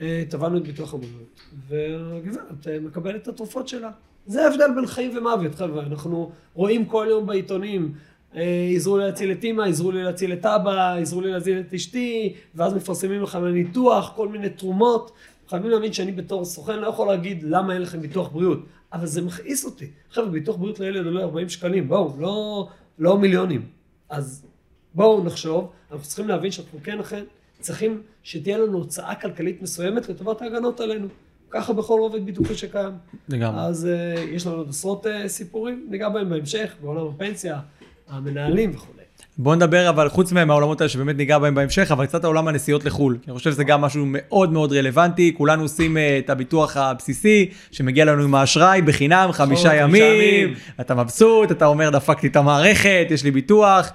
אה, 0.01 0.23
תבענו 0.29 0.59
את 0.59 0.63
ביטוח 0.63 0.95
הבריאות, 0.95 1.41
והגברת 1.69 2.69
אה, 2.69 2.81
מקבלת 2.81 3.23
את 3.23 3.29
התרופות 3.29 3.69
שלה. 3.69 3.91
זה 4.27 4.45
ההבדל 4.45 4.75
בין 4.75 4.87
חיים 4.87 5.17
ומוות, 5.17 5.55
חבר'ה. 5.55 5.83
אנחנו 5.83 6.31
רואים 6.55 6.85
כל 6.85 7.07
יום 7.11 7.27
בעיתונים, 7.27 7.93
אה, 8.37 8.71
עזרו 8.75 8.99
לי 8.99 9.05
להציל 9.05 9.33
את 9.33 9.45
אמא, 9.45 9.63
עזרו 9.63 9.91
לי 9.91 10.03
להציל 10.03 10.33
את 10.33 10.47
אבא, 10.47 10.95
עזרו 10.95 11.21
לי 11.21 11.31
להציל 11.31 11.61
את 11.61 11.75
אשתי, 11.75 12.35
ואז 12.55 12.75
מפרסמים 12.75 13.23
לכם 13.23 13.45
על 13.45 13.53
ניתוח, 13.53 14.13
כל 14.17 14.29
מיני 14.29 14.51
תרומות. 14.51 15.13
חייבים 15.49 15.71
להבין 15.71 15.93
שאני 15.93 16.13
בתור 16.13 16.45
סוכן 16.45 16.79
לא 16.79 16.87
יכול 16.87 17.07
להגיד 17.09 17.43
למה 17.43 17.73
אין 17.73 17.83
לכם 17.83 18.01
ביטוח 18.01 18.29
בריאות, 18.29 18.59
אבל 18.93 19.07
זה 19.07 19.23
מכעיס 19.23 19.65
אותי. 19.65 19.87
חבר'ה, 20.11 20.29
ביטוח 20.29 20.57
בריאות 20.57 20.81
לילד 20.81 21.07
עולה 21.07 21.23
40 21.23 21.49
שקלים, 21.49 21.89
בואו, 21.89 22.17
לא, 22.19 22.69
לא 22.99 23.19
מיליונים. 23.19 23.67
אז 24.09 24.47
בואו 24.95 25.25
נחשוב, 25.25 25.71
אנחנו 25.93 26.05
צריכים 26.07 26.29
להבין 26.29 26.51
שאנחנו 26.51 26.79
כן 26.83 27.01
אכן 27.01 27.25
צריכים 27.61 28.03
שתהיה 28.23 28.59
לנו 28.59 28.79
הוצאה 28.79 29.15
כלכלית 29.15 29.63
מסוימת 29.63 30.09
לטובת 30.09 30.43
ההגנות 30.43 30.81
עלינו. 30.81 31.09
ככה 31.51 31.73
בכל 31.73 32.01
רובד 32.01 32.25
ביטוחי 32.27 32.55
שקיים. 32.55 32.93
לגמרי. 33.29 33.61
אז 33.61 33.89
uh, 33.89 34.21
יש 34.21 34.47
לנו 34.47 34.57
עוד 34.57 34.69
עשרות 34.69 35.07
uh, 35.07 35.09
סיפורים, 35.27 35.87
ניגע 35.91 36.09
בהם 36.09 36.31
בהמשך, 36.31 36.75
בעולם 36.83 37.07
הפנסיה, 37.07 37.61
המנהלים 38.09 38.71
וכולי. 38.75 38.98
בוא 39.41 39.57
נדבר 39.57 39.89
אבל 39.89 40.09
חוץ 40.09 40.33
מהעולמות 40.33 40.81
האלה 40.81 40.89
שבאמת 40.89 41.17
ניגע 41.17 41.39
בהם 41.39 41.55
בהמשך, 41.55 41.93
אבל 41.93 42.07
קצת 42.07 42.25
העולם 42.25 42.49
הנסיעות 42.49 42.85
לחו"ל. 42.85 43.19
אני 43.29 43.35
חושב 43.35 43.53
שזה 43.53 43.65
גם 43.65 43.81
משהו 43.81 44.05
מאוד 44.07 44.53
מאוד 44.53 44.73
רלוונטי. 44.73 45.35
כולנו 45.37 45.63
עושים 45.63 45.97
אה, 45.97 46.19
את 46.19 46.31
הביטוח 46.31 46.77
הבסיסי, 46.77 47.51
שמגיע 47.71 48.05
לנו 48.05 48.23
עם 48.23 48.35
האשראי 48.35 48.83
בחינם, 48.83 49.29
חמישה 49.33 49.75
ימים. 49.75 50.55
אתה 50.81 50.95
מבסוט, 50.95 51.51
אתה 51.51 51.67
אומר 51.67 51.91
דפקתי 51.91 52.27
את 52.27 52.37
המערכת, 52.37 53.07
יש 53.11 53.25
לי 53.25 53.31
ביטוח, 53.31 53.93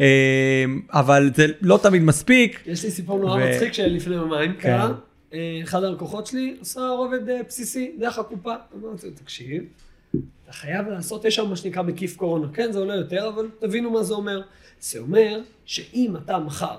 אה, 0.00 0.64
אבל 0.92 1.30
זה 1.34 1.46
לא 1.60 1.78
תמיד 1.82 2.02
מספיק. 2.02 2.62
יש 2.66 2.84
לי 2.84 2.90
סיפור 2.90 3.18
נורא 3.18 3.36
ו- 3.36 3.50
מצחיק 3.50 3.72
שלפני 3.72 4.14
יומיים 4.14 4.52
כן. 4.52 4.60
קרה. 4.60 4.92
אה, 5.34 5.60
אחד 5.62 5.84
הלקוחות 5.84 6.26
שלי 6.26 6.56
עושה 6.58 6.80
רובד 6.80 7.20
בסיסי 7.48 7.92
דרך 7.98 8.18
הקופה. 8.18 8.54
אמרתי 8.74 9.06
לו, 9.06 9.12
תקשיב, 9.14 9.62
אתה 10.10 10.52
חייב 10.52 10.88
לעשות, 10.88 11.24
יש 11.24 11.34
שם 11.34 11.48
מה 11.48 11.56
שנקרא 11.56 11.82
מקיף 11.82 12.16
קורונה. 12.16 12.46
כן, 12.52 12.72
זה 12.72 12.78
עולה 12.78 12.94
יותר, 12.94 13.28
אבל 13.28 13.46
תבינו 13.60 13.90
מה 13.90 14.02
זה 14.02 14.14
אומר. 14.14 14.42
זה 14.80 14.98
אומר 14.98 15.40
שאם 15.64 16.16
אתה 16.16 16.38
מחר 16.38 16.76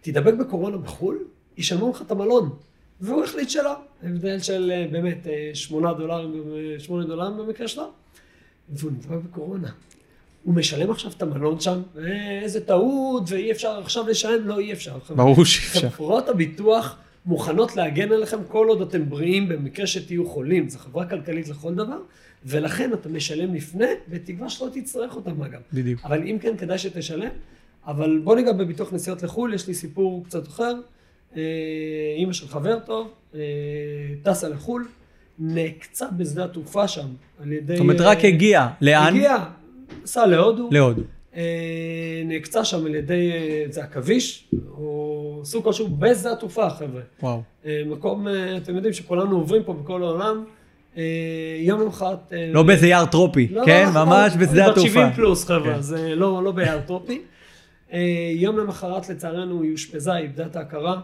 תדבק 0.00 0.34
בקורונה 0.34 0.76
בחו"ל, 0.76 1.18
ישלמו 1.56 1.90
לך 1.90 2.02
את 2.02 2.10
המלון. 2.10 2.56
והוא 3.00 3.24
החליט 3.24 3.50
שלא. 3.50 3.74
הבדל 4.02 4.38
של 4.38 4.70
אה, 4.74 4.86
באמת 4.92 5.26
אה, 5.26 5.50
שמונה 5.54 5.94
דולרים, 5.94 6.42
אה, 6.52 6.80
שמונה 6.80 7.04
דולרים 7.04 7.36
במקרה 7.36 7.68
שלו, 7.68 7.90
והוא 8.68 8.90
נדבק 8.92 9.18
בקורונה. 9.24 9.68
הוא 10.44 10.54
משלם 10.54 10.90
עכשיו 10.90 11.10
את 11.16 11.22
המלון 11.22 11.60
שם, 11.60 11.82
אה, 11.98 12.40
איזה 12.42 12.66
טעות, 12.66 13.22
ואי 13.26 13.52
אפשר 13.52 13.78
עכשיו 13.78 14.08
לשלם, 14.08 14.48
לא 14.48 14.58
אי 14.58 14.72
אפשר. 14.72 14.98
ברור 15.16 15.44
שאי 15.44 15.66
אפשר. 15.66 15.90
חברות 15.90 16.28
הביטוח 16.28 16.96
מוכנות 17.26 17.76
להגן 17.76 18.12
עליכם 18.12 18.38
כל 18.48 18.68
עוד 18.68 18.82
אתם 18.82 19.10
בריאים 19.10 19.48
במקרה 19.48 19.86
שתהיו 19.86 20.28
חולים. 20.28 20.68
זו 20.68 20.78
חברה 20.78 21.06
כלכלית 21.06 21.48
לכל 21.48 21.74
דבר, 21.74 21.98
ולכן 22.44 22.92
אתה 22.92 23.08
משלם 23.08 23.54
לפני, 23.54 23.86
בתקווה 24.08 24.48
שלא 24.48 24.68
תצטרך 24.72 25.16
אותם 25.16 25.42
אגב. 25.42 25.60
בדיוק. 25.72 26.00
אבל 26.04 26.22
אם 26.22 26.38
כן, 26.40 26.56
כדאי 26.56 26.78
שתשלם. 26.78 27.30
אבל 27.86 28.20
בוא 28.24 28.36
ניגע 28.36 28.52
בביטוח 28.52 28.92
נסיעות 28.92 29.22
לחו"ל, 29.22 29.54
יש 29.54 29.68
לי 29.68 29.74
סיפור 29.74 30.24
קצת 30.24 30.48
אחר. 30.48 30.74
אה, 31.36 31.42
אימא 32.16 32.32
של 32.32 32.48
חבר 32.48 32.78
טוב, 32.78 33.10
אה, 33.34 33.40
טסה 34.22 34.48
לחו"ל, 34.48 34.88
נעקצה 35.38 36.06
בשדה 36.16 36.44
התעופה 36.44 36.88
שם 36.88 37.06
על 37.42 37.52
ידי... 37.52 37.72
זאת 37.72 37.80
אומרת, 37.80 38.00
רק 38.00 38.24
אה, 38.24 38.28
הגיע. 38.28 38.68
לאן? 38.80 39.14
הגיע, 39.14 39.36
נסע 40.02 40.26
להודו. 40.26 40.68
להודו. 40.72 41.02
נעקצה 42.24 42.64
שם 42.64 42.86
על 42.86 42.94
ידי, 42.94 43.30
זה 43.70 43.84
עכביש, 43.84 44.48
או 44.70 45.40
סוג 45.44 45.64
כלשהו 45.64 45.88
בשדה 45.88 46.32
התעופה, 46.32 46.70
חבר'ה. 46.70 47.00
וואו. 47.22 47.42
מקום, 47.86 48.26
אתם 48.62 48.74
יודעים 48.74 48.92
שכולנו 48.92 49.36
עוברים 49.36 49.62
פה 49.64 49.72
בכל 49.72 50.02
העולם. 50.02 50.44
אה, 50.96 51.02
יום 51.60 51.80
למחרת... 51.80 52.32
אה, 52.32 52.50
לא 52.52 52.62
באיזה 52.62 52.86
יער 52.86 53.06
טרופי, 53.06 53.48
לא, 53.50 53.62
כן? 53.66 53.90
לא, 53.94 54.04
ממש 54.04 54.32
לא, 54.34 54.40
בשדה 54.40 54.64
בת 54.64 54.70
התעופה. 54.70 54.90
70 54.90 55.12
פלוס, 55.12 55.44
חבר'ה, 55.44 55.74
כן. 55.74 55.80
זה 55.80 56.14
לא, 56.14 56.42
לא 56.44 56.52
ביער 56.52 56.80
טרופי. 56.80 57.22
אה, 57.92 58.32
יום 58.34 58.58
למחרת, 58.58 59.08
לצערנו, 59.08 59.62
היא 59.62 59.72
אושפזה, 59.72 60.12
היא 60.12 60.22
איבדה 60.22 60.46
את 60.46 60.56
ההכרה. 60.56 61.00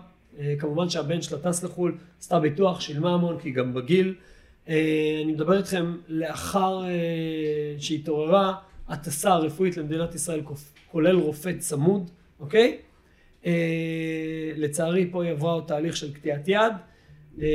כמובן 0.58 0.88
שהבן 0.88 1.22
שלה 1.22 1.38
טס 1.38 1.64
לחו"ל, 1.64 1.94
עשתה 2.20 2.40
ביטוח, 2.40 2.80
שילמה 2.80 3.14
המון, 3.14 3.38
כי 3.38 3.48
היא 3.48 3.54
גם 3.54 3.74
בגיל. 3.74 4.14
אני 4.66 5.32
מדבר 5.32 5.58
איתכם 5.58 5.96
לאחר 6.08 6.82
שהתעוררה 7.78 8.54
הטסה 8.88 9.32
הרפואית 9.32 9.76
למדינת 9.76 10.14
ישראל, 10.14 10.40
כולל 10.90 11.16
רופא 11.16 11.52
צמוד, 11.58 12.10
אוקיי? 12.40 12.78
לצערי, 14.56 15.08
פה 15.10 15.22
היא 15.24 15.30
עברה 15.30 15.52
עוד 15.52 15.64
תהליך 15.66 15.96
של 15.96 16.12
קטיעת 16.12 16.48
יד. 16.48 16.72
אה, 17.42 17.46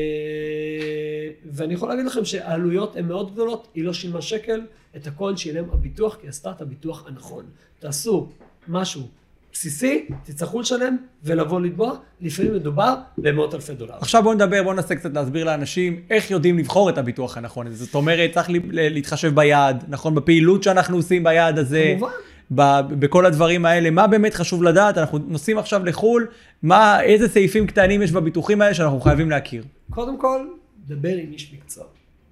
ואני 1.52 1.74
יכול 1.74 1.90
להגיד 1.90 2.06
לכם 2.06 2.26
שהעלויות 2.26 2.96
הן 2.96 3.06
מאוד 3.06 3.32
גדולות, 3.34 3.68
היא 3.76 3.84
לא 3.84 3.94
שילמה 3.94 4.22
שקל, 4.22 4.62
את 4.96 5.08
הכל 5.08 5.36
שילם 5.36 5.70
הביטוח, 5.74 6.18
כי 6.22 6.28
עשתה 6.28 6.52
את 6.52 6.62
הביטוח 6.62 7.08
הנכון. 7.08 7.46
תעשו 7.80 8.30
משהו 8.68 9.08
בסיסי, 9.54 10.06
תצטרכו 10.24 10.60
לשלם 10.60 10.98
ולבוא 11.24 11.62
לתבוע, 11.62 11.96
לפעמים 12.22 12.54
מדובר 12.54 12.96
במאות 13.18 13.56
אלפי 13.56 13.74
דולר. 13.74 13.94
עכשיו 14.02 14.24
בואו 14.24 14.34
נדבר, 14.34 14.64
בואו 14.64 14.74
ננסה 14.74 14.96
קצת 14.96 15.14
להסביר 15.14 15.46
לאנשים 15.46 16.02
איך 16.10 16.32
יודעים 16.32 16.58
לבחור 16.58 16.90
את 16.90 16.98
הביטוח 16.98 17.38
הנכון 17.38 17.68
הזה. 17.68 17.86
זאת 17.86 17.96
אומרת, 17.96 18.32
צריך 18.34 18.50
להתחשב 18.72 19.36
ביעד, 19.36 19.84
נכון? 19.88 20.16
בפעילות 20.16 20.64
שאנחנו 20.64 20.98
עושים 20.98 21.24
ביעד 21.24 21.60
הזה. 21.60 21.96
כמובן. 21.98 22.12
בכל 22.51 23.25
הדברים 23.25 23.65
האלה, 23.65 23.89
מה 23.89 24.08
באמת 24.08 24.34
חשוב 24.34 24.63
לדעת? 24.63 24.98
אנחנו 24.98 25.18
נוסעים 25.18 25.58
עכשיו 25.58 25.86
לחו"ל, 25.86 26.27
מה, 26.63 27.01
איזה 27.01 27.29
סעיפים 27.29 27.68
קטנים 27.68 28.01
יש 28.01 28.12
בביטוחים 28.12 28.62
האלה 28.62 28.74
שאנחנו 28.74 29.01
חייבים 29.01 29.29
להכיר. 29.29 29.63
קודם 29.89 30.18
כל, 30.18 30.48
דבר 30.88 31.10
עם 31.10 31.32
איש 31.32 31.53
מקצוע. 31.53 31.84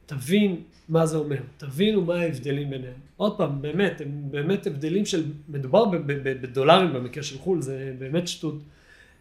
תבין 0.06 0.56
מה 0.90 1.06
זה 1.06 1.18
אומר, 1.18 1.38
תבינו 1.58 2.02
מה 2.02 2.16
ההבדלים 2.16 2.70
ביניהם. 2.70 2.94
עוד 3.18 3.38
פעם, 3.38 3.62
באמת, 3.62 4.02
הם 4.02 4.12
באמת 4.32 4.68
הבדלים 4.68 5.06
של, 5.06 5.24
מדובר 5.50 5.86
בדולרים 6.06 6.94
במקרה 6.94 7.24
של 7.24 7.38
חו"ל, 7.38 7.62
זה 7.62 7.94
באמת 8.00 8.28
שטות. 8.28 8.60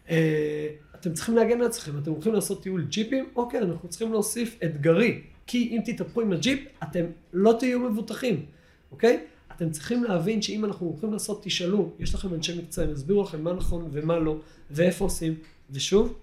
אה, 0.09 0.67
אתם 0.95 1.13
צריכים 1.13 1.35
להגן 1.35 1.61
על 1.61 1.67
עצמכם, 1.67 1.91
אתם 1.97 2.11
הולכים 2.11 2.33
לעשות 2.33 2.63
טיול 2.63 2.83
ג'יפים, 2.83 3.25
אוקיי, 3.35 3.59
אנחנו 3.59 3.89
צריכים 3.89 4.11
להוסיף 4.11 4.57
אתגרי, 4.63 5.21
כי 5.47 5.69
אם 5.71 5.81
תתהפכו 5.85 6.21
עם 6.21 6.33
הג'יפ, 6.33 6.59
אתם 6.83 7.05
לא 7.33 7.55
תהיו 7.59 7.79
מבוטחים, 7.79 8.45
אוקיי? 8.91 9.19
אתם 9.57 9.69
צריכים 9.69 10.03
להבין 10.03 10.41
שאם 10.41 10.65
אנחנו 10.65 10.87
הולכים 10.87 11.13
לעשות, 11.13 11.43
תשאלו, 11.43 11.89
יש 11.99 12.15
לכם 12.15 12.33
אנשי 12.33 12.57
מקצוע, 12.57 12.83
הם 12.83 12.91
יסבירו 12.91 13.23
לכם 13.23 13.43
מה 13.43 13.53
נכון 13.53 13.89
ומה 13.91 14.19
לא, 14.19 14.35
ואיפה 14.71 15.05
עושים. 15.05 15.33
ושוב, 15.71 16.13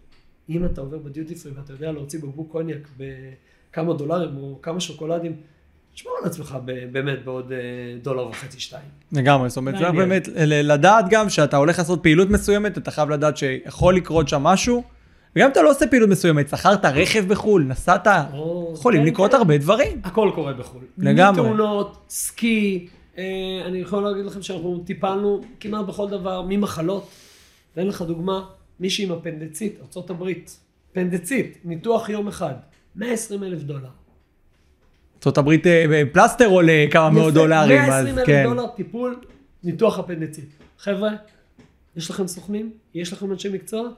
אם 0.49 0.65
אתה 0.65 0.81
עובר 0.81 0.99
בדיוטי 0.99 1.35
פרי 1.35 1.53
ואתה 1.57 1.73
יודע 1.73 1.93
להוציא 1.93 2.19
בקבוק 2.19 2.53
קוניאק 2.53 2.89
בכמה 2.97 3.95
דולרים 3.95 4.37
או 4.37 4.59
כמה 4.63 4.81
שוקולדים, 4.81 5.37
תשמור 5.95 6.15
על 6.23 6.29
עצמך 6.29 6.57
באמת 6.93 7.25
בעוד 7.25 7.53
אה, 7.53 7.59
דולר 8.03 8.27
וחצי 8.29 8.61
שתיים. 8.61 8.89
לגמרי, 9.13 9.49
זאת 9.49 9.57
אומרת, 9.57 9.75
צריך. 9.75 9.91
באמת 9.95 10.29
לדעת 10.47 11.05
גם 11.11 11.31
שאתה 11.31 11.57
הולך 11.57 11.79
לעשות 11.79 12.03
פעילות 12.03 12.31
מסוימת, 12.31 12.79
אתה 12.79 12.91
חייב 12.91 13.11
לדעת 13.11 13.37
שיכול 13.37 13.97
לקרות 13.97 14.29
שם 14.29 14.43
משהו, 14.43 14.83
וגם 15.37 15.47
אם 15.47 15.53
אתה 15.53 15.63
לא 15.63 15.71
עושה 15.71 15.87
פעילות 15.87 16.09
מסוימת, 16.09 16.49
שכרת 16.49 16.85
רכב 16.85 17.29
בחו"ל, 17.29 17.63
נסעת, 17.63 18.07
או- 18.33 18.73
יכולים 18.75 19.01
כן, 19.01 19.07
לקרות 19.07 19.31
כן. 19.31 19.37
הרבה 19.37 19.59
דברים. 19.59 20.01
הכל 20.05 20.31
קורה 20.35 20.53
בחו"ל. 20.53 20.83
לגמרי. 20.99 21.43
מתאונות, 21.43 21.97
סקי, 22.09 22.89
אני 23.67 23.79
יכול 23.79 24.03
להגיד 24.03 24.25
לכם 24.25 24.43
שאנחנו 24.43 24.79
טיפלנו 24.87 25.41
כמעט 25.61 25.87
בכל 25.87 26.09
דבר, 26.11 26.43
ממחלות. 26.49 27.09
אתן 27.73 27.87
לך 27.87 28.03
דוגמה, 28.03 28.45
מישהי 28.81 29.05
עם 29.05 29.13
אפנדצית, 29.13 29.79
ארה"ב, 29.97 30.29
אפנדצית, 30.93 31.59
ניתוח 31.65 32.09
יום 32.09 32.29
אחד, 32.29 32.55
120 32.97 33.45
אלף 33.45 33.63
דולר. 33.63 33.89
ארה"ב 35.27 35.49
אה, 35.67 36.03
פלסטר 36.13 36.47
עולה 36.47 36.85
כמה 36.91 37.11
מאות 37.11 37.35
דולרים, 37.35 37.81
אז 37.81 37.89
120 37.89 38.19
אלף 38.19 38.27
כן. 38.27 38.45
דולר 38.45 38.67
טיפול, 38.67 39.21
ניתוח 39.65 39.99
אפנדצית. 39.99 40.49
חבר'ה, 40.79 41.11
יש 41.97 42.11
לכם 42.11 42.27
סוכנים, 42.27 42.71
יש 42.95 43.13
לכם 43.13 43.33
אנשי 43.33 43.49
מקצוע, 43.49 43.89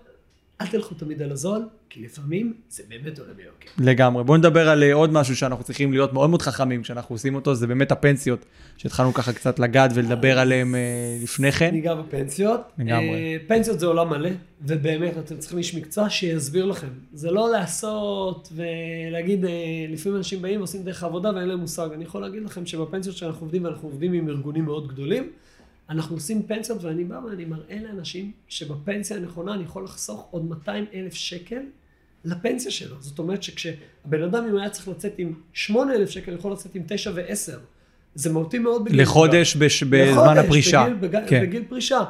אל 0.61 0.67
תלכו 0.67 0.95
תמיד 0.95 1.23
על 1.23 1.33
הזול, 1.33 1.69
כי 1.91 2.03
לפעמים 2.03 2.55
זה 2.69 2.83
באמת 2.89 3.19
עולה 3.19 3.33
ביוקר. 3.35 3.69
לגמרי. 3.79 4.25
בואו 4.25 4.39
נדבר 4.39 4.69
על 4.69 4.83
אה, 4.83 4.93
עוד 4.95 5.13
משהו 5.13 5.37
שאנחנו 5.37 5.65
צריכים 5.65 5.93
להיות 5.93 6.13
מאוד 6.13 6.31
מאוד 6.31 6.43
חכמים 6.43 6.83
כשאנחנו 6.83 7.15
עושים 7.15 7.35
אותו, 7.35 7.55
זה 7.55 7.67
באמת 7.67 7.93
הפנסיות, 7.93 8.45
שהתחלנו 8.77 9.15
ככה 9.15 9.33
קצת 9.33 9.59
לגעת 9.59 9.91
ולדבר 9.95 10.39
עליהם 10.39 10.75
אה, 10.75 10.81
לפני 11.23 11.53
כן. 11.53 11.71
ניגע 11.71 11.95
בפנסיות. 11.95 12.61
לגמרי. 12.79 13.09
אה, 13.09 13.37
פנסיות 13.47 13.81
זה 13.81 13.87
עולם 13.87 14.11
מלא, 14.11 14.31
ובאמת, 14.63 15.19
אתם 15.19 15.37
צריכים 15.39 15.59
איש 15.59 15.75
מקצוע 15.75 16.11
שיסביר 16.11 16.65
לכם. 16.65 16.89
זה 17.13 17.31
לא 17.31 17.51
לעשות 17.51 18.53
ולהגיד, 18.53 19.45
אה, 19.45 19.51
לפעמים 19.89 20.19
אנשים 20.19 20.43
באים 20.43 20.61
ועושים 20.61 20.83
דרך 20.83 21.03
העבודה 21.03 21.31
ואין 21.35 21.49
להם 21.49 21.59
מושג. 21.59 21.89
אני 21.95 22.05
יכול 22.05 22.21
להגיד 22.23 22.43
לכם 22.43 22.67
שבפנסיות 22.67 23.17
שאנחנו 23.17 23.47
עובדים, 23.47 23.65
ואנחנו 23.65 23.89
עובדים 23.89 24.13
עם 24.13 24.29
ארגונים 24.29 24.65
מאוד 24.65 24.89
גדולים, 24.89 25.31
אנחנו 25.90 26.16
עושים 26.16 26.43
פנסיות 26.43 26.85
ואני 26.85 27.05
בא 27.05 27.21
ואני 27.31 27.45
מראה 27.45 27.78
לאנשים 27.83 28.33
שבפנסיה 28.49 29.16
הנכונה 29.16 29.55
אני 29.55 29.62
יכול 29.62 29.85
לחסוך 29.85 30.28
עוד 30.31 30.45
200 30.45 30.85
אלף 30.95 31.14
שקל 31.14 31.61
לפנסיה 32.25 32.71
שלו. 32.71 32.97
זאת 33.00 33.19
אומרת 33.19 33.43
שכשהבן 33.43 34.23
אדם, 34.25 34.45
אם 34.50 34.57
היה 34.57 34.71
צריך 34.71 34.88
לצאת 34.88 35.12
עם 35.19 35.33
8 35.52 35.95
אלף 35.95 36.11
שקל, 36.11 36.35
יכול 36.35 36.52
לצאת 36.52 36.75
עם 36.75 36.83
9 36.88 37.11
ו-10. 37.14 37.52
זה 38.14 38.33
מהותי 38.33 38.59
מאוד 38.59 38.85
בגיל 38.85 39.02
לחודש 39.02 39.57
בש- 39.57 39.83
בזמן 39.83 39.97
לחודש, 40.37 40.38
הפרישה. 40.45 40.85
בגיל, 41.00 41.09
בג... 41.09 41.28
כן. 41.28 41.43
בגיל 41.43 41.64
פרישה. 41.69 42.00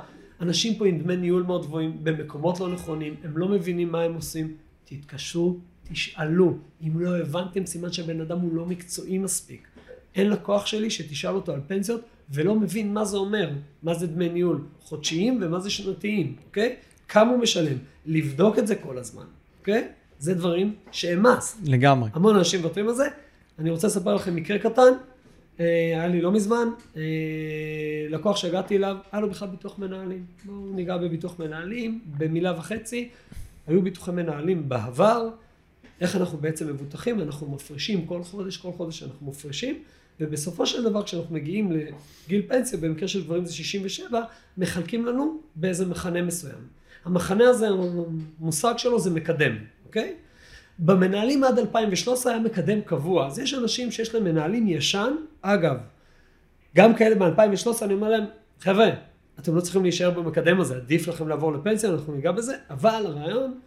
אנשים 0.40 0.74
פה 0.78 0.86
עם 0.86 0.98
דמי 0.98 1.16
ניהול 1.16 1.42
מאוד 1.42 1.66
גבוהים, 1.66 1.96
במקומות 2.04 2.60
לא 2.60 2.68
נכונים, 2.68 3.14
הם 3.24 3.38
לא 3.38 3.48
מבינים 3.48 3.92
מה 3.92 4.02
הם 4.02 4.14
עושים. 4.14 4.54
תתקשרו, 4.84 5.56
תשאלו. 5.92 6.56
אם 6.86 7.00
לא 7.00 7.16
הבנתם, 7.18 7.66
סימן 7.66 7.92
שהבן 7.92 8.20
אדם 8.20 8.38
הוא 8.40 8.56
לא 8.56 8.66
מקצועי 8.66 9.18
מספיק. 9.18 9.68
אין 10.14 10.30
לקוח 10.30 10.66
שלי 10.66 10.90
שתשאל 10.90 11.30
אותו 11.34 11.52
על 11.52 11.60
פנסיות 11.66 12.00
ולא 12.30 12.54
מבין 12.54 12.94
מה 12.94 13.04
זה 13.04 13.16
אומר, 13.16 13.50
מה 13.82 13.94
זה 13.94 14.06
דמי 14.06 14.28
ניהול 14.28 14.64
חודשיים 14.80 15.38
ומה 15.42 15.60
זה 15.60 15.70
שנתיים, 15.70 16.36
אוקיי? 16.46 16.76
כמה 17.08 17.30
הוא 17.30 17.38
משלם. 17.38 17.76
לבדוק 18.06 18.58
את 18.58 18.66
זה 18.66 18.74
כל 18.74 18.98
הזמן, 18.98 19.24
אוקיי? 19.60 19.88
זה 20.18 20.34
דברים 20.34 20.74
שהם 20.92 21.26
מס. 21.26 21.58
לגמרי. 21.64 22.10
המון 22.12 22.36
אנשים 22.36 22.60
מוותרים 22.60 22.88
על 22.88 22.94
זה. 22.94 23.08
אני 23.58 23.70
רוצה 23.70 23.86
לספר 23.86 24.14
לכם 24.14 24.34
מקרה 24.34 24.58
קטן, 24.58 24.92
אה, 25.60 25.64
היה 25.94 26.08
לי 26.08 26.20
לא 26.20 26.32
מזמן, 26.32 26.68
אה, 26.96 27.02
לקוח 28.10 28.36
שהגעתי 28.36 28.76
אליו, 28.76 28.96
היה 29.12 29.20
לו 29.20 29.30
בכלל 29.30 29.48
ביטוח 29.48 29.78
מנהלים. 29.78 30.24
בואו 30.44 30.72
ניגע 30.74 30.96
בביטוח 30.96 31.38
מנהלים, 31.38 32.00
במילה 32.18 32.58
וחצי. 32.58 33.08
היו 33.66 33.82
ביטוחי 33.82 34.10
מנהלים 34.10 34.68
בעבר, 34.68 35.28
איך 36.00 36.16
אנחנו 36.16 36.38
בעצם 36.38 36.68
מבוטחים, 36.68 37.20
אנחנו 37.20 37.50
מפרישים 37.50 38.06
כל 38.06 38.22
חודש, 38.22 38.56
כל 38.56 38.72
חודש 38.72 39.02
אנחנו 39.02 39.26
מפרישים, 39.26 39.82
ובסופו 40.20 40.66
של 40.66 40.84
דבר 40.84 41.02
כשאנחנו 41.02 41.34
מגיעים 41.34 41.72
לגיל 41.72 42.42
פנסיה, 42.48 42.78
במקרה 42.78 43.08
של 43.08 43.24
גברים 43.24 43.44
זה 43.44 43.52
67, 43.54 44.22
מחלקים 44.58 45.06
לנו 45.06 45.40
באיזה 45.56 45.86
מחנה 45.86 46.22
מסוים. 46.22 46.58
המחנה 47.04 47.48
הזה, 47.48 47.68
המושג 48.40 48.74
שלו 48.78 49.00
זה 49.00 49.10
מקדם, 49.10 49.56
אוקיי? 49.86 50.14
במנהלים 50.78 51.44
עד 51.44 51.58
2013 51.58 52.32
היה 52.32 52.40
מקדם 52.42 52.80
קבוע, 52.80 53.26
אז 53.26 53.38
יש 53.38 53.54
אנשים 53.54 53.90
שיש 53.90 54.14
להם 54.14 54.24
מנהלים 54.24 54.68
ישן, 54.68 55.12
אגב, 55.42 55.76
גם 56.76 56.94
כאלה 56.94 57.14
ב-2013, 57.14 57.84
אני 57.84 57.94
אומר 57.94 58.08
להם, 58.08 58.24
חבר'ה, 58.60 58.90
אתם 59.40 59.54
לא 59.54 59.60
צריכים 59.60 59.82
להישאר 59.82 60.10
במקדם 60.10 60.60
הזה, 60.60 60.76
עדיף 60.76 61.08
לכם 61.08 61.28
לעבור 61.28 61.52
לפנסיה, 61.52 61.90
אנחנו 61.90 62.14
ניגע 62.14 62.32
בזה, 62.32 62.56
אבל 62.70 63.02
הרעיון 63.06 63.58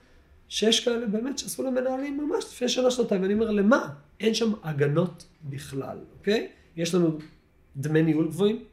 שיש 0.50 0.86
כאלה 0.86 1.08
באמת 1.08 1.38
שעשו 1.40 1.64
להם 1.64 1.76
מנהלים 1.76 2.18
ממש 2.18 2.46
לפני 2.46 2.70
שנה, 2.70 2.92
שנתיים, 2.92 3.22
ואני 3.22 3.34
אומר, 3.34 3.52
למה? 3.52 3.90
אין 4.20 4.34
שם 4.34 4.54
הגנות 4.64 5.26
בכלל, 5.44 5.98
אוקיי? 6.18 6.48
יש 6.78 6.96
לנו 6.96 7.18
דמי 7.78 8.02
ניהול 8.02 8.28
גבוהים. 8.28 8.64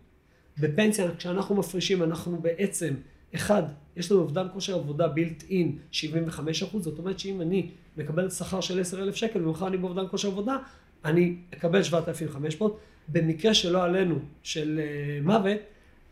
בפנסיה, 0.59 1.15
כשאנחנו 1.19 1.55
מפרישים, 1.55 2.03
אנחנו 2.03 2.39
בעצם, 2.39 2.95
אחד, 3.35 3.63
יש 3.97 4.13
לנו 4.13 4.21
אובדן 4.21 4.47
כושר 4.53 4.75
עבודה 4.75 5.09
בילט 5.09 5.45
אין 5.51 5.79
75 5.91 6.63
אחוז, 6.63 6.85
זאת 6.85 6.99
אומרת 6.99 7.19
שאם 7.19 7.41
אני 7.41 7.71
מקבל 7.97 8.31
שכר 8.31 8.61
של 8.61 8.81
10,000 8.81 9.15
שקל 9.15 9.47
ומחר 9.47 9.67
אני 9.69 9.77
באובדן 9.77 10.05
כושר 10.11 10.29
עבודה, 10.29 10.57
אני 11.05 11.37
אקבל 11.55 11.83
7,500. 11.83 12.79
במקרה 13.09 13.55
שלא 13.55 13.85
עלינו, 13.85 14.19
של 14.43 14.81
uh, 14.81 15.27
מוות, 15.27 15.59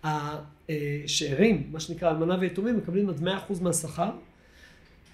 השאירים, 0.04 1.68
מה 1.73 1.80
שנקרא 1.80 2.11
אלמנה 2.11 2.37
ויתומים, 2.40 2.76
מקבלים 2.76 3.09
עד 3.09 3.28
100% 3.28 3.62
מהשכר. 3.62 4.11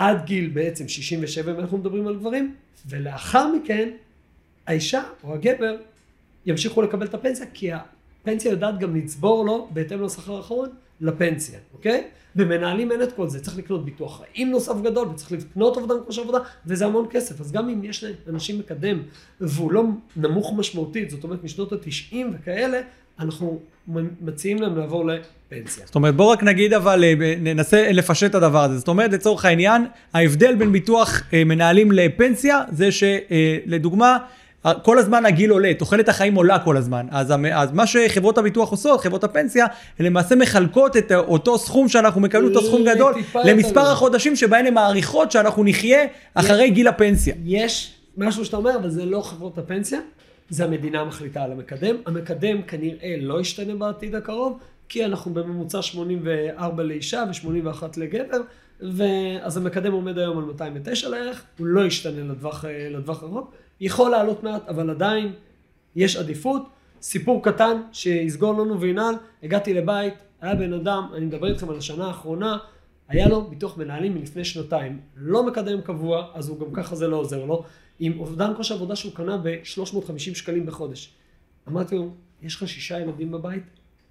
עד 0.00 0.24
גיל 0.24 0.48
בעצם 0.48 0.88
67 0.88 1.52
אם 1.52 1.60
אנחנו 1.60 1.78
מדברים 1.78 2.06
על 2.06 2.16
גברים, 2.16 2.54
ולאחר 2.88 3.52
מכן 3.54 3.88
האישה 4.66 5.02
או 5.24 5.34
הגבר 5.34 5.76
ימשיכו 6.46 6.82
לקבל 6.82 7.06
את 7.06 7.14
הפנסיה, 7.14 7.46
כי 7.54 7.70
הפנסיה 7.72 8.50
יודעת 8.50 8.78
גם 8.78 8.96
לצבור 8.96 9.44
לו 9.44 9.68
בהתאם 9.72 10.02
לשכר 10.02 10.36
האחרון 10.36 10.68
לפנסיה, 11.00 11.58
אוקיי? 11.74 12.08
במנהלים 12.34 12.92
אין 12.92 13.02
את 13.02 13.12
כל 13.12 13.28
זה, 13.28 13.40
צריך 13.40 13.58
לקנות 13.58 13.84
ביטוח 13.84 14.20
חיים 14.20 14.50
נוסף 14.50 14.74
גדול, 14.82 15.08
וצריך 15.08 15.32
לקנות 15.32 15.76
אובדן 15.76 15.94
כושר 16.06 16.22
עבודה, 16.22 16.38
וזה 16.66 16.86
המון 16.86 17.06
כסף. 17.10 17.40
אז 17.40 17.52
גם 17.52 17.68
אם 17.68 17.84
יש 17.84 18.04
לאנשים 18.26 18.58
מקדם, 18.58 19.02
והוא 19.40 19.72
לא 19.72 19.84
נמוך 20.16 20.52
משמעותית, 20.56 21.10
זאת 21.10 21.24
אומרת 21.24 21.44
משנות 21.44 21.72
התשעים 21.72 22.34
וכאלה, 22.34 22.80
אנחנו 23.20 23.60
מציעים 24.20 24.62
להם 24.62 24.78
לעבור 24.78 25.04
לפנסיה. 25.04 25.86
זאת 25.86 25.94
אומרת, 25.94 26.14
בואו 26.14 26.28
רק 26.28 26.42
נגיד 26.42 26.72
אבל, 26.72 27.04
אה, 27.04 27.34
ננסה 27.40 27.92
לפשט 27.92 28.30
את 28.30 28.34
הדבר 28.34 28.62
הזה. 28.62 28.78
זאת 28.78 28.88
אומרת, 28.88 29.12
לצורך 29.12 29.44
העניין, 29.44 29.86
ההבדל 30.14 30.54
בין 30.54 30.72
ביטוח 30.72 31.22
אה, 31.32 31.44
מנהלים 31.44 31.92
לפנסיה, 31.92 32.62
זה 32.72 32.88
שלדוגמה, 32.92 34.18
כל 34.82 34.98
הזמן 34.98 35.26
הגיל 35.26 35.50
עולה, 35.50 35.74
תוחלת 35.74 36.08
החיים 36.08 36.34
עולה 36.34 36.58
כל 36.58 36.76
הזמן. 36.76 37.06
אז, 37.10 37.34
אז 37.52 37.72
מה 37.72 37.86
שחברות 37.86 38.38
הביטוח 38.38 38.70
עושות, 38.70 39.00
חברות 39.00 39.24
הפנסיה, 39.24 39.66
הן 39.98 40.06
למעשה 40.06 40.36
מחלקות 40.36 40.96
את 40.96 41.12
אותו 41.12 41.58
סכום 41.58 41.88
שאנחנו 41.88 42.20
מקבלים, 42.20 42.48
אותו 42.48 42.66
סכום 42.66 42.84
גדול, 42.84 43.14
למספר 43.44 43.90
החודשים 43.90 44.36
שבהן 44.36 44.66
הן 44.66 44.74
מעריכות 44.74 45.32
שאנחנו 45.32 45.64
נחיה 45.64 45.98
אחרי 46.34 46.64
יש, 46.64 46.70
גיל 46.70 46.88
הפנסיה. 46.88 47.34
יש 47.44 47.94
משהו 48.16 48.44
שאתה 48.44 48.56
אומר, 48.56 48.76
אבל 48.76 48.90
זה 48.90 49.04
לא 49.04 49.22
חברות 49.22 49.58
הפנסיה, 49.58 50.00
זה 50.50 50.64
המדינה 50.64 51.04
מחליטה 51.04 51.42
על 51.42 51.52
המקדם. 51.52 51.96
המקדם 52.06 52.62
כנראה 52.62 53.16
לא 53.20 53.40
ישתנה 53.40 53.74
בעתיד 53.74 54.14
הקרוב, 54.14 54.58
כי 54.88 55.04
אנחנו 55.04 55.34
בממוצע 55.34 55.82
84 55.82 56.82
לאישה 56.82 57.24
ו-81 57.44 57.84
לגבר. 57.96 58.40
ואז 58.80 59.56
המקדם 59.56 59.92
עומד 59.92 60.18
היום 60.18 60.38
על 60.38 60.44
209 60.44 61.08
לערך, 61.08 61.44
הוא 61.58 61.66
לא 61.66 61.80
ישתנה 61.80 62.32
לטווח, 62.32 62.64
לטווח 62.90 63.22
הרחוק, 63.22 63.54
יכול 63.80 64.10
לעלות 64.10 64.42
מעט, 64.42 64.68
אבל 64.68 64.90
עדיין 64.90 65.32
יש 65.96 66.16
עדיפות. 66.16 66.62
סיפור 67.02 67.44
קטן 67.44 67.82
שיסגור 67.92 68.62
לנו 68.62 68.80
וינעל, 68.80 69.14
הגעתי 69.42 69.74
לבית, 69.74 70.14
היה 70.40 70.54
בן 70.54 70.72
אדם, 70.72 71.08
אני 71.14 71.26
מדבר 71.26 71.46
איתכם 71.46 71.70
על 71.70 71.76
השנה 71.76 72.06
האחרונה, 72.06 72.58
היה 73.10 73.28
לו 73.28 73.50
ביטוח 73.50 73.78
מנהלים 73.78 74.14
מלפני 74.14 74.44
שנתיים, 74.44 75.00
לא 75.16 75.46
מקדם 75.46 75.80
קבוע, 75.80 76.30
אז 76.34 76.48
הוא 76.48 76.60
גם 76.60 76.74
ככה 76.74 76.96
זה 76.96 77.08
לא 77.08 77.16
עוזר 77.16 77.44
לו, 77.44 77.64
עם 77.98 78.20
אובדן 78.20 78.52
כושר 78.56 78.74
עבודה 78.74 78.96
שהוא 78.96 79.12
קנה 79.14 79.36
ב-350 79.36 80.18
שקלים 80.18 80.66
בחודש. 80.66 81.14
אמרתי 81.68 81.96
לו, 81.96 82.10
יש 82.42 82.56
לך 82.56 82.68
שישה 82.68 83.00
ילדים 83.00 83.30
בבית, 83.30 83.62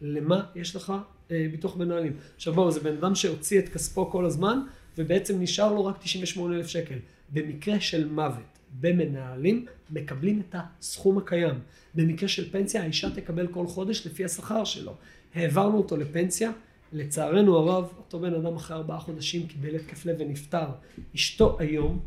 למה 0.01 0.43
יש 0.55 0.75
לך 0.75 0.93
אה, 1.31 1.47
ביטוח 1.51 1.77
מנהלים? 1.77 2.13
עכשיו 2.35 2.53
בואו, 2.53 2.71
זה 2.71 2.79
בן 2.79 2.97
אדם 2.97 3.15
שהוציא 3.15 3.59
את 3.59 3.69
כספו 3.69 4.11
כל 4.11 4.25
הזמן, 4.25 4.59
ובעצם 4.97 5.41
נשאר 5.41 5.73
לו 5.73 5.85
רק 5.85 5.97
98 5.97 6.55
אלף 6.55 6.67
שקל. 6.67 6.95
במקרה 7.29 7.79
של 7.79 8.09
מוות, 8.09 8.59
במנהלים 8.79 9.65
מקבלים 9.89 10.41
את 10.49 10.55
הסכום 10.55 11.17
הקיים. 11.17 11.59
במקרה 11.95 12.29
של 12.29 12.51
פנסיה 12.51 12.81
האישה 12.81 13.09
תקבל 13.09 13.47
כל 13.47 13.67
חודש 13.67 14.07
לפי 14.07 14.25
השכר 14.25 14.63
שלו. 14.63 14.95
העברנו 15.35 15.77
אותו 15.77 15.97
לפנסיה, 15.97 16.51
לצערנו 16.93 17.57
הרב, 17.57 17.87
אותו 17.97 18.19
בן 18.19 18.33
אדם 18.33 18.55
אחרי 18.55 18.77
ארבעה 18.77 18.99
חודשים 18.99 19.47
קיבל 19.47 19.75
התקף 19.75 20.05
לב 20.05 20.15
ונפטר. 20.19 20.67
אשתו 21.15 21.57
היום, 21.59 21.99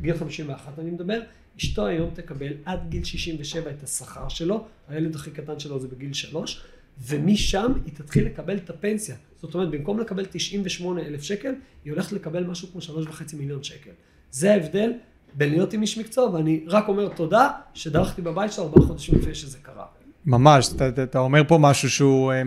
גיל 0.00 0.16
51 0.16 0.78
אני 0.78 0.90
מדבר, 0.90 1.20
אשתו 1.58 1.86
היום 1.86 2.10
תקבל 2.14 2.52
עד 2.64 2.80
גיל 2.88 3.04
67 3.04 3.70
את 3.70 3.82
השכר 3.82 4.28
שלו, 4.28 4.64
הילד 4.88 5.14
הכי 5.14 5.30
קטן 5.30 5.58
שלו 5.58 5.80
זה 5.80 5.88
בגיל 5.88 6.12
3, 6.12 6.62
ומשם 7.06 7.72
היא 7.84 7.94
תתחיל 7.94 8.26
לקבל 8.26 8.56
את 8.56 8.70
הפנסיה. 8.70 9.16
זאת 9.40 9.54
אומרת, 9.54 9.70
במקום 9.70 10.00
לקבל 10.00 10.24
98 10.30 11.02
אלף 11.02 11.22
שקל, 11.22 11.54
היא 11.84 11.92
הולכת 11.92 12.12
לקבל 12.12 12.44
משהו 12.44 12.68
כמו 12.68 12.80
3.5 12.80 13.36
מיליון 13.36 13.62
שקל. 13.62 13.90
זה 14.30 14.52
ההבדל 14.52 14.92
בין 15.34 15.50
להיות 15.50 15.72
עם 15.72 15.82
איש 15.82 15.98
מקצוע, 15.98 16.30
ואני 16.30 16.64
רק 16.66 16.88
אומר 16.88 17.08
תודה 17.08 17.50
שדרכתי 17.74 18.22
בבית 18.22 18.52
שלו 18.52 18.64
ארבעה 18.64 18.86
חודשים 18.86 19.18
לפני 19.18 19.34
שזה 19.34 19.58
קרה. 19.62 19.86
ממש, 20.26 20.68
אתה, 20.76 21.02
אתה 21.02 21.18
אומר 21.18 21.42
פה 21.48 21.58
משהו 21.58 21.90
שהוא 21.90 22.32
אה, 22.32 22.42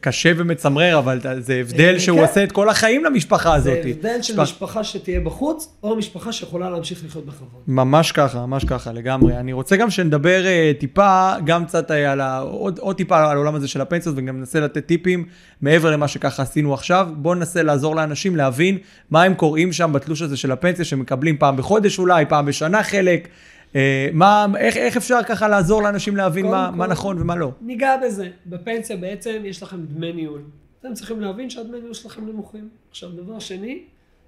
קשה 0.00 0.32
ומצמרר, 0.36 0.98
אבל 0.98 1.20
זה 1.38 1.54
הבדל 1.54 1.94
אה, 1.94 2.00
שהוא 2.00 2.18
כן. 2.18 2.24
עושה 2.24 2.44
את 2.44 2.52
כל 2.52 2.68
החיים 2.68 3.04
למשפחה 3.04 3.54
הזאת. 3.54 3.78
זה 3.82 3.90
הבדל 3.90 4.22
של 4.22 4.32
משפח... 4.32 4.42
משפחה 4.42 4.84
שתהיה 4.84 5.20
בחוץ, 5.20 5.76
או 5.82 5.96
משפחה 5.96 6.32
שיכולה 6.32 6.70
להמשיך 6.70 7.04
לחיות 7.04 7.26
בכבוד. 7.26 7.62
ממש 7.68 8.12
ככה, 8.12 8.46
ממש 8.46 8.64
ככה, 8.64 8.92
לגמרי. 8.92 9.36
אני 9.36 9.52
רוצה 9.52 9.76
גם 9.76 9.90
שנדבר 9.90 10.46
אה, 10.46 10.72
טיפה, 10.78 11.32
גם 11.44 11.64
קצת 11.64 11.90
על 11.90 12.20
ה... 12.20 12.38
עוד, 12.38 12.78
עוד 12.78 12.96
טיפה 12.96 13.18
על 13.30 13.36
העולם 13.36 13.54
הזה 13.54 13.68
של 13.68 13.80
הפנסיות, 13.80 14.14
וגם 14.18 14.38
ננסה 14.38 14.60
לתת 14.60 14.86
טיפים 14.86 15.24
מעבר 15.60 15.90
למה 15.90 16.08
שככה 16.08 16.42
עשינו 16.42 16.74
עכשיו. 16.74 17.08
בואו 17.16 17.34
ננסה 17.34 17.62
לעזור 17.62 17.96
לאנשים 17.96 18.36
להבין 18.36 18.78
מה 19.10 19.22
הם 19.22 19.34
קוראים 19.34 19.72
שם 19.72 19.92
בתלוש 19.92 20.22
הזה 20.22 20.36
של 20.36 20.52
הפנסיה, 20.52 20.84
שמקבלים 20.84 21.36
פעם 21.38 21.56
בחודש 21.56 21.98
אולי, 21.98 22.26
פעם 22.26 22.46
בשנה 22.46 22.82
חלק. 22.82 23.28
אה, 23.76 24.08
מה, 24.12 24.46
איך, 24.58 24.76
איך 24.76 24.96
אפשר 24.96 25.18
ככה 25.28 25.48
לעזור 25.48 25.82
לאנשים 25.82 26.16
להבין 26.16 26.46
מה, 26.46 26.68
כל, 26.70 26.76
מה 26.76 26.86
נכון 26.86 27.22
ומה 27.22 27.36
לא? 27.36 27.52
ניגע 27.60 27.96
בזה. 27.96 28.30
בפנסיה 28.46 28.96
בעצם 28.96 29.42
יש 29.44 29.62
לכם 29.62 29.86
דמי 29.86 30.12
ניהול. 30.12 30.42
אתם 30.80 30.94
צריכים 30.94 31.20
להבין 31.20 31.50
שהדמי 31.50 31.78
ניהול 31.78 31.94
שלכם 31.94 32.26
נמוכים. 32.26 32.68
עכשיו, 32.90 33.10
דבר 33.10 33.38
שני, 33.38 33.82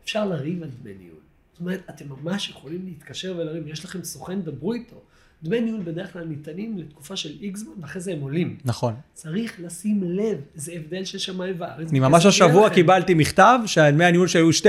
אפשר 0.05 0.24
לריב 0.24 0.62
על 0.62 0.68
דמי 0.83 0.94
ניהול. 0.98 1.20
זאת 1.53 1.61
אומרת, 1.61 1.81
אתם 1.90 2.05
ממש 2.09 2.50
יכולים 2.50 2.85
להתקשר 2.85 3.35
ולריב. 3.38 3.68
יש 3.68 3.85
לכם 3.85 4.05
סוכן, 4.05 4.42
דברו 4.42 4.72
איתו. 4.72 4.96
דמי 5.42 5.61
ניהול 5.61 5.81
בדרך 5.85 6.12
כלל 6.12 6.24
ניתנים 6.24 6.79
לתקופה 6.79 7.16
של 7.16 7.31
איקס 7.40 7.61
זמן, 7.61 7.72
ואחרי 7.81 8.00
זה 8.00 8.12
הם 8.12 8.20
עולים. 8.20 8.57
נכון. 8.64 8.94
צריך 9.14 9.61
לשים 9.61 10.03
לב, 10.05 10.38
זה 10.55 10.72
הבדל 10.72 11.05
של 11.05 11.18
שמיים 11.18 11.55
וארץ. 11.59 11.90
אני 11.90 12.00
ממש 12.00 12.26
השבוע 12.26 12.70
קיבלתי 12.70 13.14
מכתב 13.14 13.59
שהדמי 13.66 14.05
הניהול 14.05 14.29
שהיו 14.29 14.50
2% 14.50 14.66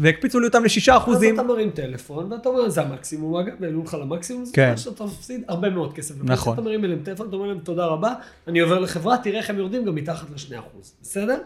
והקפיצו 0.00 0.40
לי 0.40 0.46
אותם 0.46 0.62
ל-6%. 0.64 1.10
אז 1.10 1.24
אתה 1.34 1.42
מרים 1.42 1.70
טלפון 1.70 2.32
ואתה 2.32 2.48
אומר, 2.48 2.68
זה 2.68 2.82
המקסימום, 2.82 3.36
אגב, 3.36 3.64
העלו 3.64 3.82
לך 3.82 3.94
למקסימום, 3.94 4.44
זה 4.44 4.52
אומר 4.64 4.76
שאתה 4.76 5.04
מפסיד 5.04 5.42
הרבה 5.48 5.70
מאוד 5.70 5.94
כסף. 5.94 6.14
נכון. 6.22 6.54
אתה 6.54 6.62
מרים 6.62 6.84
אליהם 6.84 7.00
טלפון, 7.04 7.28
אתה 7.28 7.36
אומר 7.36 7.48
להם 7.48 7.58
תודה 7.58 7.86
רבה, 7.86 8.14
אני 8.48 8.60
עובר 8.60 8.78
לחברה, 8.78 9.16
תראה 9.18 9.38
איך 9.38 9.50
הם 9.50 9.58
יורדים 9.58 9.84
גם 9.84 9.94
מתחת 9.94 10.30
ל-2%, 10.30 10.62
בסדר? 11.02 11.38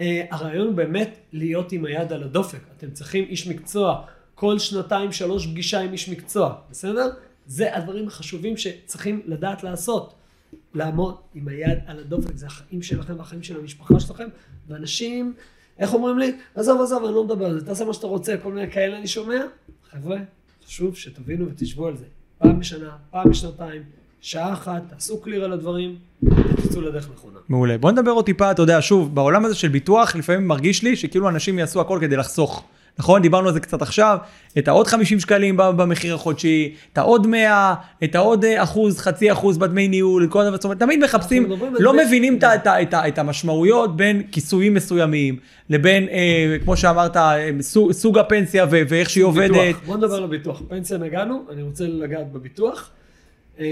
אה, 0.00 0.24
הרעיון 0.30 0.66
הוא 0.66 0.74
באמת 0.74 1.16
להיות 1.32 1.72
עם 1.72 1.84
היד 1.84 2.12
על 2.12 2.22
הדופק. 2.22 2.58
אתם 2.76 2.90
צריכים 2.90 3.24
איש 3.24 3.46
מקצוע, 3.46 4.02
כל 4.34 4.58
שנתיים, 4.58 5.12
שלוש 5.12 5.46
פגישה 5.46 5.80
עם 5.80 5.92
איש 5.92 6.08
מקצוע, 6.08 6.54
בסדר? 6.70 7.10
זה 7.50 7.76
הדברים 7.76 8.08
החשובים 8.08 8.56
שצריכים 8.56 9.20
לדעת 9.26 9.62
לעשות. 9.62 10.14
לעמוד 10.74 11.16
עם 11.34 11.48
היד 11.48 11.78
על 11.86 11.98
הדופק, 11.98 12.36
זה 12.36 12.46
החיים 12.46 12.82
שלכם 12.82 13.18
והחיים 13.18 13.42
של 13.42 13.60
המשפחה 13.60 14.00
שלכם, 14.00 14.28
ואנשים, 14.68 15.34
איך 15.78 15.94
אומרים 15.94 16.18
לי? 16.18 16.36
עזוב, 16.54 16.80
עזוב, 16.82 17.04
אני 17.04 17.14
לא 17.14 17.24
מדבר 17.24 17.46
על 17.46 17.60
זה, 17.60 17.66
תעשה 17.66 17.84
מה 17.84 17.94
שאתה 17.94 18.06
רוצה, 18.06 18.36
כל 18.42 18.52
מיני 18.52 18.72
כאלה 18.72 18.98
אני 18.98 19.06
שומע. 19.06 19.40
חבר'ה, 19.90 20.18
חשוב 20.66 20.96
שתבינו 20.96 21.46
ותשבו 21.46 21.86
על 21.86 21.96
זה. 21.96 22.04
פעם 22.38 22.60
בשנה, 22.60 22.96
פעם 23.10 23.30
בשנתיים, 23.30 23.82
שעה 24.20 24.52
אחת, 24.52 24.82
תעשו 24.88 25.20
קליר 25.20 25.44
על 25.44 25.52
הדברים, 25.52 25.96
ותצאו 26.22 26.80
לדרך 26.80 27.08
נכונה. 27.14 27.38
מעולה. 27.48 27.78
בוא 27.78 27.90
נדבר 27.90 28.10
עוד 28.10 28.24
טיפה, 28.24 28.50
אתה 28.50 28.62
יודע, 28.62 28.78
שוב, 28.80 29.14
בעולם 29.14 29.44
הזה 29.44 29.54
של 29.54 29.68
ביטוח, 29.68 30.16
לפעמים 30.16 30.48
מרגיש 30.48 30.82
לי 30.82 30.96
שכאילו 30.96 31.28
אנשים 31.28 31.58
יעשו 31.58 31.80
הכל 31.80 31.98
כדי 32.00 32.16
לחסוך. 32.16 32.64
נכון? 33.00 33.22
דיברנו 33.22 33.48
על 33.48 33.54
זה 33.54 33.60
קצת 33.60 33.82
עכשיו, 33.82 34.18
את 34.58 34.68
העוד 34.68 34.86
50 34.86 35.20
שקלים 35.20 35.56
במחיר 35.56 36.14
החודשי, 36.14 36.74
את 36.92 36.98
העוד 36.98 37.26
100, 37.26 37.74
את 38.04 38.14
העוד 38.14 38.44
אה, 38.44 38.62
אחוז, 38.62 38.98
חצי 38.98 39.32
אחוז 39.32 39.58
בדמי 39.58 39.88
ניהול, 39.88 40.26
כל 40.26 40.40
הדבר, 40.40 40.56
זאת 40.56 40.64
אומרת, 40.64 40.78
תמיד 40.78 41.04
מחפשים, 41.04 41.52
לא 41.78 41.92
מבינים 41.96 42.38
את, 42.38 42.44
את, 42.44 42.66
את, 42.66 42.94
את 43.08 43.18
המשמעויות 43.18 43.96
בין 43.96 44.22
כיסויים 44.32 44.74
מסוימים, 44.74 45.36
לבין, 45.70 46.08
אה, 46.08 46.56
כמו 46.64 46.76
שאמרת, 46.76 47.16
אה, 47.16 47.50
סוג, 47.60 47.92
סוג 47.92 48.18
הפנסיה 48.18 48.64
ו, 48.70 48.82
ואיך 48.88 49.10
שהיא 49.10 49.24
עובדת. 49.24 49.50
ביטוח. 49.50 49.82
בוא 49.86 49.96
נדבר 49.96 50.14
על 50.14 50.24
הביטוח. 50.24 50.62
פנסיה 50.68 50.98
נגענו, 50.98 51.44
אני 51.52 51.62
רוצה 51.62 51.84
לגעת 51.86 52.32
בביטוח. 52.32 52.90
אה, 53.60 53.66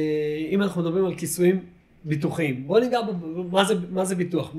אם 0.51 0.62
אנחנו 0.62 0.83
מדברים 0.83 1.05
על 1.05 1.14
כיסויים 1.14 1.61
ביטוחיים, 2.05 2.67
בוא 2.67 2.81
ניגע 2.81 2.99
במה 3.03 3.64
זה, 3.64 3.75
מה 3.91 4.05
זה 4.05 4.14
ביטוח. 4.14 4.55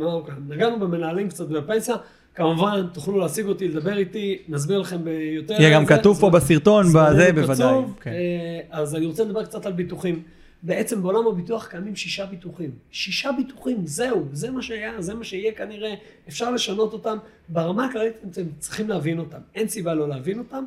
נגענו 0.47 0.79
במנהלים 0.79 1.29
קצת 1.29 1.47
בפנסיה. 1.47 1.95
כמובן, 2.39 2.88
תוכלו 2.93 3.19
להשיג 3.19 3.45
אותי, 3.45 3.67
לדבר 3.67 3.97
איתי, 3.97 4.38
נסביר 4.47 4.80
לכם 4.80 5.04
ביותר. 5.04 5.54
יהיה 5.54 5.73
גם 5.73 5.86
כתוב 5.86 6.19
פה 6.19 6.30
בסרטון, 6.30 6.86
בזה 6.88 7.32
בוודאי. 7.34 7.75
כן. 8.02 8.12
אה, 8.12 8.60
אז 8.69 8.95
אני 8.95 9.06
רוצה 9.06 9.23
לדבר 9.23 9.45
קצת 9.45 9.65
על 9.65 9.71
ביטוחים. 9.71 10.23
בעצם 10.63 11.02
בעולם 11.02 11.28
הביטוח 11.28 11.67
קיימים 11.67 11.95
שישה 11.95 12.25
ביטוחים. 12.25 12.71
שישה 12.91 13.32
ביטוחים, 13.32 13.86
זהו, 13.86 14.25
זה 14.32 14.52
מה 14.52 14.62
שהיה, 14.62 15.02
זה 15.02 15.13
מה 15.13 15.23
שיהיה 15.23 15.52
כנראה. 15.52 15.93
אפשר 16.28 16.52
לשנות 16.52 16.93
אותם. 16.93 17.17
ברמה 17.49 17.86
הכללית 17.86 18.13
אתם 18.32 18.43
צריכים 18.60 18.89
להבין 18.89 19.19
אותם. 19.19 19.39
אין 19.56 19.67
סיבה 19.67 19.93
לא 19.93 20.10
להבין 20.10 20.39
אותם. 20.39 20.63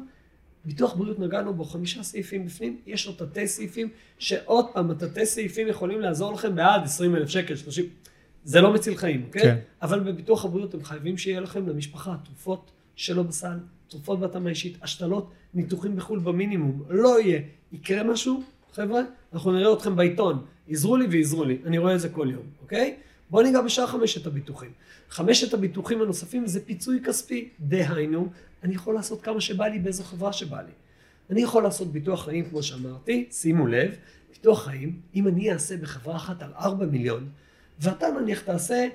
ביטוח 0.64 0.94
בריאות 0.94 1.18
נגענו 1.18 1.54
בו 1.54 1.64
חמישה 1.64 2.02
סעיפים 2.02 2.46
בפנים, 2.46 2.76
יש 2.86 3.06
לו 3.06 3.12
תתי 3.12 3.48
סעיפים, 3.48 3.88
שעוד 4.18 4.66
פעם, 4.72 4.90
התתי 4.90 5.26
סעיפים 5.26 5.68
יכולים 5.68 6.00
לעזור 6.00 6.32
לכם 6.32 6.54
בעד 6.54 6.84
20 6.84 7.16
אלף 7.16 7.28
שקל, 7.28 7.56
30... 7.56 7.84
זה 8.44 8.60
לא 8.60 8.74
מציל 8.74 8.96
חיים, 8.96 9.22
אוקיי? 9.26 9.42
כן? 9.42 9.56
אבל 9.82 10.00
בביטוח 10.00 10.44
הבריאות 10.44 10.74
אתם 10.74 10.84
חייבים 10.84 11.18
שיהיה 11.18 11.40
לכם 11.40 11.68
למשפחה 11.68 12.16
תרופות 12.24 12.70
שלא 12.96 13.22
בסל, 13.22 13.58
תרופות 13.88 14.20
בהתאמה 14.20 14.50
אישית, 14.50 14.78
השתלות, 14.82 15.30
ניתוחים 15.54 15.96
בחו"ל 15.96 16.18
במינימום. 16.18 16.82
לא 16.88 17.20
יהיה. 17.20 17.40
יקרה 17.72 18.02
משהו, 18.02 18.42
חבר'ה, 18.72 19.00
אנחנו 19.32 19.52
נראה 19.52 19.72
אתכם 19.72 19.96
בעיתון. 19.96 20.44
עזרו 20.68 20.96
לי 20.96 21.06
ועזרו 21.10 21.44
לי. 21.44 21.58
אני 21.64 21.78
רואה 21.78 21.94
את 21.94 22.00
זה 22.00 22.08
כל 22.08 22.28
יום, 22.32 22.42
אוקיי? 22.62 22.96
בואו 23.30 23.42
ניגע 23.42 23.60
בשאר 23.62 23.86
חמשת 23.86 24.26
הביטוחים. 24.26 24.70
חמשת 25.10 25.54
הביטוחים 25.54 26.02
הנוספים 26.02 26.46
זה 26.46 26.66
פיצוי 26.66 27.00
כספי, 27.04 27.48
דהיינו, 27.60 28.28
אני 28.62 28.74
יכול 28.74 28.94
לעשות 28.94 29.22
כמה 29.22 29.40
שבא 29.40 29.66
לי 29.66 29.78
באיזו 29.78 30.04
חברה 30.04 30.32
שבא 30.32 30.60
לי. 30.60 30.72
אני 31.30 31.42
יכול 31.42 31.62
לעשות 31.62 31.92
ביטוח 31.92 32.24
חיים, 32.24 32.44
כמו 32.44 32.62
שאמרתי, 32.62 33.28
שימו 33.30 33.66
לב, 33.66 33.94
ביטוח 34.32 34.64
חיים, 34.64 35.00
אם 35.14 35.28
אני 35.28 35.52
אעשה 35.52 35.76
בחברה 35.76 36.16
אחת 36.16 36.42
על 36.42 36.50
4 36.56 36.86
מיליון, 36.86 37.28
ואתה 37.82 38.06
נניח 38.20 38.40
תעשה 38.40 38.88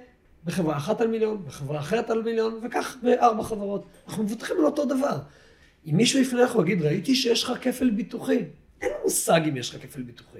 בחברה 0.45 0.78
אחת 0.78 1.02
על 1.02 1.08
מיליון, 1.08 1.43
בחברה 1.47 1.80
אחרת 1.80 2.10
על 2.10 2.21
מיליון, 2.21 2.60
וכך 2.63 2.97
בארבע 3.04 3.43
חברות. 3.43 3.86
אנחנו 4.08 4.23
מבוטחים 4.23 4.56
על 4.60 4.65
אותו 4.65 4.86
דבר. 4.86 5.17
אם 5.88 5.97
מישהו 5.97 6.19
יפנה 6.19 6.41
לך 6.43 6.56
ויגיד, 6.56 6.82
ראיתי 6.82 7.15
שיש 7.15 7.43
לך 7.43 7.54
כפל 7.62 7.89
ביטוחי, 7.89 8.39
אין 8.82 8.91
מושג 9.04 9.41
אם 9.50 9.58
יש 9.58 9.76
לך 9.76 9.82
כפל 9.82 10.02
ביטוחי. 10.02 10.39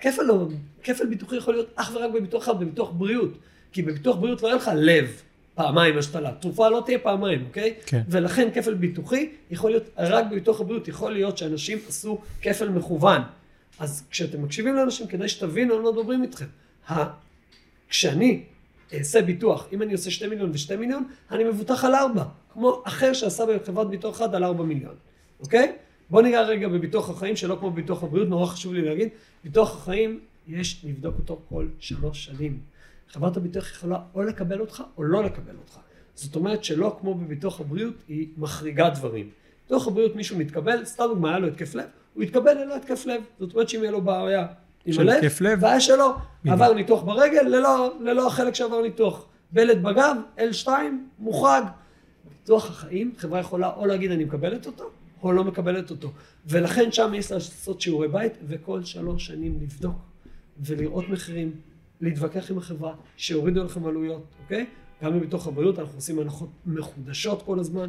כפל, 0.00 0.22
לא, 0.22 0.48
כפל 0.82 1.06
ביטוחי 1.06 1.36
יכול 1.36 1.54
להיות 1.54 1.70
אך 1.74 1.90
ורק 1.94 2.10
בביטוח 2.14 2.44
אחד, 2.44 2.60
בביטוח 2.60 2.90
בריאות. 2.90 3.38
כי 3.72 3.82
בביטוח 3.82 4.16
בריאות 4.16 4.42
לא 4.42 4.48
יהיה 4.48 4.56
לך 4.56 4.70
לב 4.74 5.22
פעמיים 5.54 5.98
השתלה. 5.98 6.32
תרופה 6.32 6.68
לא 6.68 6.82
תהיה 6.86 6.98
פעמיים, 6.98 7.44
אוקיי? 7.46 7.74
כן. 7.86 8.02
ולכן 8.08 8.48
כפל 8.54 8.74
ביטוחי 8.74 9.30
יכול 9.50 9.70
להיות 9.70 9.84
רק 9.96 10.24
בביטוח 10.30 10.60
הבריאות. 10.60 10.88
יכול 10.88 11.12
להיות 11.12 11.38
שאנשים 11.38 11.78
עשו 11.88 12.18
כפל 12.42 12.68
מכוון. 12.68 13.22
אז 13.78 14.04
כשאתם 14.10 14.42
מקשיבים 14.42 14.74
לאנשים, 14.74 15.06
כדאי 15.06 15.28
שתבינו 15.28 15.74
על 15.74 15.82
מה 15.82 15.92
מדברים 15.92 16.22
איתכם. 16.22 16.46
כשאני 17.88 18.42
אעשה 18.94 19.22
ביטוח, 19.22 19.68
אם 19.72 19.82
אני 19.82 19.92
עושה 19.92 20.10
שתי 20.10 20.26
מיליון 20.26 20.50
ושתי 20.54 20.76
מיליון, 20.76 21.04
אני 21.30 21.44
מבוטח 21.44 21.84
על 21.84 21.94
ארבע. 21.94 22.24
כמו 22.52 22.82
אחר 22.84 23.12
שעשה 23.12 23.44
בחברת 23.46 23.90
ביטוח 23.90 24.16
אחת 24.16 24.34
על 24.34 24.44
ארבע 24.44 24.64
מיליון, 24.64 24.94
אוקיי? 25.40 25.72
בוא 26.10 26.22
ניגע 26.22 26.42
רגע 26.42 26.68
בביטוח 26.68 27.10
החיים, 27.10 27.36
שלא 27.36 27.56
כמו 27.60 27.70
בביטוח 27.70 28.02
הבריאות, 28.02 28.28
נורא 28.28 28.46
חשוב 28.46 28.74
לי 28.74 28.82
להגיד, 28.82 29.08
ביטוח 29.44 29.76
החיים, 29.76 30.20
יש 30.48 30.84
לבדוק 30.84 31.14
אותו 31.18 31.40
כל 31.48 31.66
שלוש 31.78 32.24
שנים. 32.24 32.60
חברת 33.08 33.36
הביטוח 33.36 33.70
יכולה 33.70 34.00
או 34.14 34.22
לקבל 34.22 34.60
אותך 34.60 34.82
או 34.96 35.02
לא 35.02 35.24
לקבל 35.24 35.54
אותך. 35.58 35.78
זאת 36.14 36.36
אומרת 36.36 36.64
שלא 36.64 36.96
כמו 37.00 37.14
בביטוח 37.14 37.60
הבריאות, 37.60 37.94
היא 38.08 38.28
מחריגה 38.36 38.90
דברים. 38.90 39.30
ביטוח 39.64 39.88
הבריאות 39.88 40.16
מישהו 40.16 40.38
מתקבל, 40.38 40.84
סתם 40.84 41.04
דוגמא, 41.04 41.28
היה 41.28 41.38
לו 41.38 41.48
התקף 41.48 41.74
לב, 41.74 41.84
הוא 42.14 42.22
יתקבל 42.22 42.52
ללא 42.52 42.76
התקף 42.76 43.06
לב. 43.06 43.22
זאת 43.38 43.52
אומרת 43.54 43.68
שאם 43.68 43.80
יהיה 43.80 43.90
לו 43.90 44.00
בעיה 44.00 44.46
הלב, 44.98 45.08
התקף 45.10 45.40
לב? 45.40 45.60
בעיה 45.60 45.80
שלו, 45.80 46.14
עבר 46.46 46.72
ניתוח 46.72 47.02
ברגל, 47.02 47.42
ללא, 47.42 47.94
ללא 48.00 48.26
החלק 48.26 48.54
שעבר 48.54 48.82
ניתוח. 48.82 49.26
בלט 49.52 49.76
בגב, 49.76 50.16
L2, 50.38 50.68
מוחרג. 51.18 51.64
ביטוח 52.28 52.70
החיים, 52.70 53.12
חברה 53.18 53.40
יכולה 53.40 53.72
או 53.76 53.86
להגיד 53.86 54.10
אני 54.10 54.24
מקבלת 54.24 54.66
אותו, 54.66 54.90
או 55.22 55.32
לא 55.32 55.44
מקבלת 55.44 55.90
אותו. 55.90 56.12
ולכן 56.46 56.92
שם 56.92 57.12
יש 57.14 57.32
לעשות 57.32 57.80
שיעורי 57.80 58.08
בית, 58.08 58.32
וכל 58.46 58.84
שלוש 58.84 59.26
שנים 59.26 59.58
לבדוק 59.62 59.96
ולראות 60.60 61.08
מחירים, 61.08 61.52
להתווכח 62.00 62.50
עם 62.50 62.58
החברה, 62.58 62.94
שיורידו 63.16 63.64
לכם 63.64 63.86
עלויות, 63.86 64.22
אוקיי? 64.42 64.66
גם 65.04 65.20
בתוך 65.20 65.46
הבריאות 65.46 65.78
אנחנו 65.78 65.94
עושים 65.94 66.18
הנחות 66.18 66.48
מחודשות 66.66 67.42
כל 67.42 67.58
הזמן. 67.58 67.88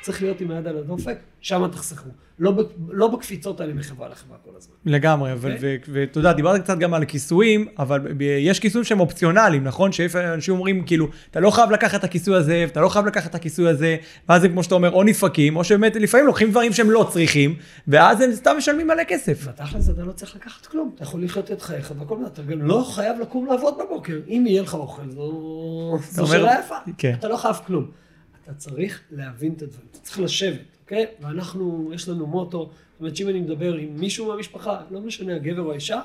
צריך 0.00 0.22
להיות 0.22 0.40
עם 0.40 0.50
היד 0.50 0.66
על 0.66 0.78
הדופק, 0.78 1.18
שם 1.40 1.68
תחסכו. 1.72 2.08
לא, 2.38 2.52
לא 2.88 3.08
בקפיצות 3.08 3.60
האלה 3.60 3.74
מחברה 3.74 4.08
לחברה 4.08 4.36
כל 4.44 4.50
הזמן. 4.56 4.74
לגמרי, 4.84 5.32
okay. 5.32 5.34
אוקיי? 5.34 5.78
ואתה 5.88 6.18
יודע, 6.18 6.32
דיברת 6.32 6.62
קצת 6.62 6.78
גם 6.78 6.94
על 6.94 7.04
כיסויים, 7.04 7.68
אבל 7.78 8.00
יש 8.20 8.60
כיסויים 8.60 8.84
שהם 8.84 9.00
אופציונליים, 9.00 9.64
נכון? 9.64 9.92
שאנשים 9.92 10.54
אומרים, 10.54 10.84
כאילו, 10.84 11.08
אתה 11.30 11.40
לא 11.40 11.50
חייב 11.50 11.70
לקחת 11.70 11.98
את 11.98 12.04
הכיסוי 12.04 12.36
הזה, 12.36 12.64
אתה 12.68 12.80
לא 12.80 12.88
חייב 12.88 13.06
לקחת 13.06 13.30
את 13.30 13.34
הכיסוי 13.34 13.68
הזה, 13.68 13.96
ואז 14.28 14.44
הם, 14.44 14.52
כמו 14.52 14.62
שאתה 14.62 14.74
אומר, 14.74 14.92
או 14.92 15.02
נפקים, 15.02 15.56
או 15.56 15.64
שבאמת 15.64 15.96
לפעמים 15.96 16.26
לוקחים 16.26 16.50
דברים 16.50 16.72
שהם 16.72 16.90
לא 16.90 17.08
צריכים, 17.12 17.54
ואז 17.88 18.20
הם 18.20 18.32
סתם 18.32 18.54
משלמים 18.58 18.86
מלא 18.86 19.04
כסף. 19.04 19.48
בתכל'ס 19.48 19.90
אתה 19.90 20.02
לא 20.02 20.12
צריך 20.12 20.36
לקחת 20.36 20.66
כלום, 20.66 20.90
אתה 20.94 21.02
יכול 21.02 21.24
לחיות 21.24 21.52
את 21.52 21.62
חייך, 21.62 21.92
והכל 21.98 22.16
אתה 22.26 22.42
גם 22.42 22.62
לא 22.62 22.90
חייב 22.94 23.20
לקום 23.20 23.46
לעבוד 23.46 23.74
בבוקר. 23.78 24.20
אם 24.28 24.44
יהיה 24.46 24.62
לך 24.62 24.74
אוכל, 24.74 25.10
זו, 25.10 25.98
זו 26.10 26.26
שאלה 26.26 26.60
יפה. 26.64 26.74
כן. 26.98 27.14
אתה 27.18 27.28
לא 27.28 27.36
חייב 27.36 27.56
כלום. 27.66 28.05
אתה 28.46 28.54
צריך 28.54 29.00
להבין 29.10 29.52
את 29.52 29.62
הדברים, 29.62 29.86
אתה 29.90 29.98
צריך 29.98 30.20
לשבת, 30.20 30.60
אוקיי? 30.84 31.06
ואנחנו, 31.20 31.90
יש 31.94 32.08
לנו 32.08 32.26
מוטו, 32.26 32.58
זאת 32.58 33.00
אומרת 33.00 33.16
שאם 33.16 33.28
אני 33.28 33.40
מדבר 33.40 33.74
עם 33.74 33.96
מישהו 33.96 34.28
מהמשפחה, 34.28 34.80
לא 34.90 35.00
משנה 35.00 35.36
הגבר 35.36 35.62
או 35.62 35.72
האישה, 35.72 36.00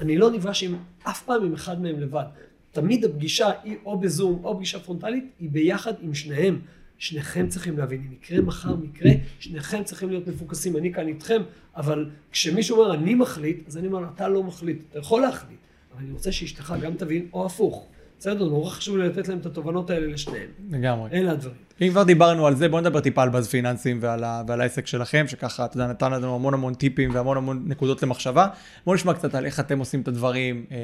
אני 0.00 0.18
לא 0.18 0.30
נפגש 0.30 0.62
עם 0.62 0.76
אף 1.02 1.22
פעם 1.22 1.44
עם 1.44 1.54
אחד 1.54 1.82
מהם 1.82 2.00
לבד. 2.00 2.24
תמיד 2.72 3.04
הפגישה 3.04 3.50
היא 3.62 3.76
או 3.84 3.98
בזום 3.98 4.44
או 4.44 4.56
פגישה 4.56 4.80
פרונטלית, 4.80 5.24
היא 5.40 5.50
ביחד 5.50 5.92
עם 6.00 6.14
שניהם. 6.14 6.60
שניכם 6.98 7.48
צריכים 7.48 7.78
להבין, 7.78 8.02
אם 8.06 8.12
יקרה 8.12 8.40
מחר 8.40 8.76
מקרה, 8.76 9.10
שניכם 9.38 9.84
צריכים 9.84 10.08
להיות 10.10 10.26
מפוקסים, 10.28 10.76
אני 10.76 10.92
כאן 10.92 11.08
איתכם, 11.08 11.42
אבל 11.76 12.10
כשמישהו 12.32 12.78
אומר 12.78 12.94
אני 12.94 13.14
מחליט, 13.14 13.68
אז 13.68 13.76
אני 13.76 13.86
אומר 13.86 14.04
אתה 14.14 14.28
לא 14.28 14.42
מחליט, 14.42 14.78
אתה 14.90 14.98
יכול 14.98 15.22
להחליט, 15.22 15.58
אבל 15.92 16.02
אני 16.02 16.12
רוצה 16.12 16.32
שאשתך 16.32 16.74
גם 16.80 16.94
תבין, 16.94 17.28
או 17.32 17.46
הפוך. 17.46 17.86
בסדר, 18.18 18.44
נורא 18.44 18.70
חשוב 18.70 18.96
לי 18.96 19.08
לתת 19.08 19.28
להם 19.28 19.38
את 19.38 19.46
התובנות 19.46 19.90
האלה 19.90 20.06
לשניהם. 20.06 20.48
לגמרי. 20.70 21.10
אלה 21.10 21.32
הדברים. 21.32 21.65
אם 21.80 21.90
כבר 21.90 22.02
דיברנו 22.02 22.46
על 22.46 22.56
זה, 22.56 22.68
בואו 22.68 22.80
נדבר 22.80 23.00
טיפה 23.00 23.22
על 23.22 23.28
באז 23.28 23.48
פיננסים 23.48 23.98
ועל, 24.00 24.24
ה, 24.24 24.42
ועל 24.46 24.60
העסק 24.60 24.86
שלכם, 24.86 25.24
שככה, 25.28 25.64
אתה 25.64 25.76
יודע, 25.76 25.86
נתן 25.86 26.12
לנו 26.12 26.34
המון 26.34 26.54
המון 26.54 26.74
טיפים 26.74 27.14
והמון 27.14 27.36
המון 27.36 27.62
נקודות 27.66 28.02
למחשבה. 28.02 28.46
בואו 28.84 28.94
נשמע 28.94 29.14
קצת 29.14 29.34
על 29.34 29.46
איך 29.46 29.60
אתם 29.60 29.78
עושים 29.78 30.00
את 30.00 30.08
הדברים. 30.08 30.64
אה, 30.70 30.76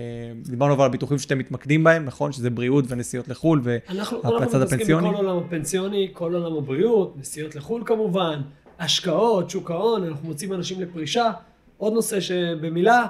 דיברנו 0.42 0.72
אבל 0.72 0.82
על 0.82 0.86
הביטוחים 0.86 1.18
שאתם 1.18 1.38
מתמקדים 1.38 1.84
בהם, 1.84 2.04
נכון? 2.04 2.32
שזה 2.32 2.50
בריאות 2.50 2.84
ונסיעות 2.88 3.28
לחו"ל 3.28 3.60
והצד 3.64 4.62
הפנסיוני. 4.62 5.08
אנחנו 5.08 5.18
בכל 5.18 5.26
עולם 5.26 5.44
הפנסיוני, 5.44 6.10
כל 6.12 6.34
עולם 6.34 6.56
הבריאות, 6.56 7.14
נסיעות 7.18 7.54
לחו"ל 7.56 7.82
כמובן, 7.86 8.40
השקעות, 8.78 9.50
שוק 9.50 9.70
ההון, 9.70 10.04
אנחנו 10.04 10.28
מוצאים 10.28 10.52
אנשים 10.52 10.80
לפרישה. 10.80 11.30
עוד 11.78 11.92
נושא 11.92 12.20
שבמילה, 12.20 13.06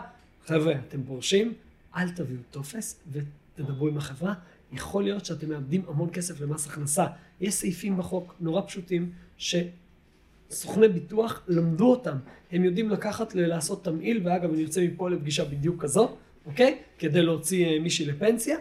חבר'ה, 0.46 0.74
אתם 0.88 1.02
פורשים, 1.02 1.52
אל 1.96 2.08
תביאו 2.08 2.40
טופס 2.50 3.00
ותדברו 3.12 3.88
עם 3.88 3.96
החברה. 3.96 4.34
יכול 4.72 5.04
להיות 5.04 5.24
שאתם 5.24 5.48
מאבדים 5.48 5.82
המון 5.88 6.10
כסף 6.12 6.40
למס 6.40 6.66
הכנסה. 6.66 7.06
יש 7.40 7.54
סעיפים 7.54 7.96
בחוק 7.96 8.34
נורא 8.40 8.62
פשוטים 8.66 9.12
שסוכני 9.36 10.88
ביטוח 10.88 11.42
למדו 11.48 11.90
אותם. 11.90 12.16
הם 12.52 12.64
יודעים 12.64 12.90
לקחת 12.90 13.34
לעשות 13.34 13.84
תמהיל, 13.84 14.20
ואגב 14.24 14.52
אני 14.52 14.62
יוצא 14.62 14.86
מפה 14.86 15.10
לפגישה 15.10 15.44
בדיוק 15.44 15.82
כזאת, 15.82 16.10
אוקיי? 16.46 16.78
כדי 16.98 17.22
להוציא 17.22 17.66
אה, 17.66 17.78
מישהי 17.78 18.06
לפנסיה. 18.06 18.56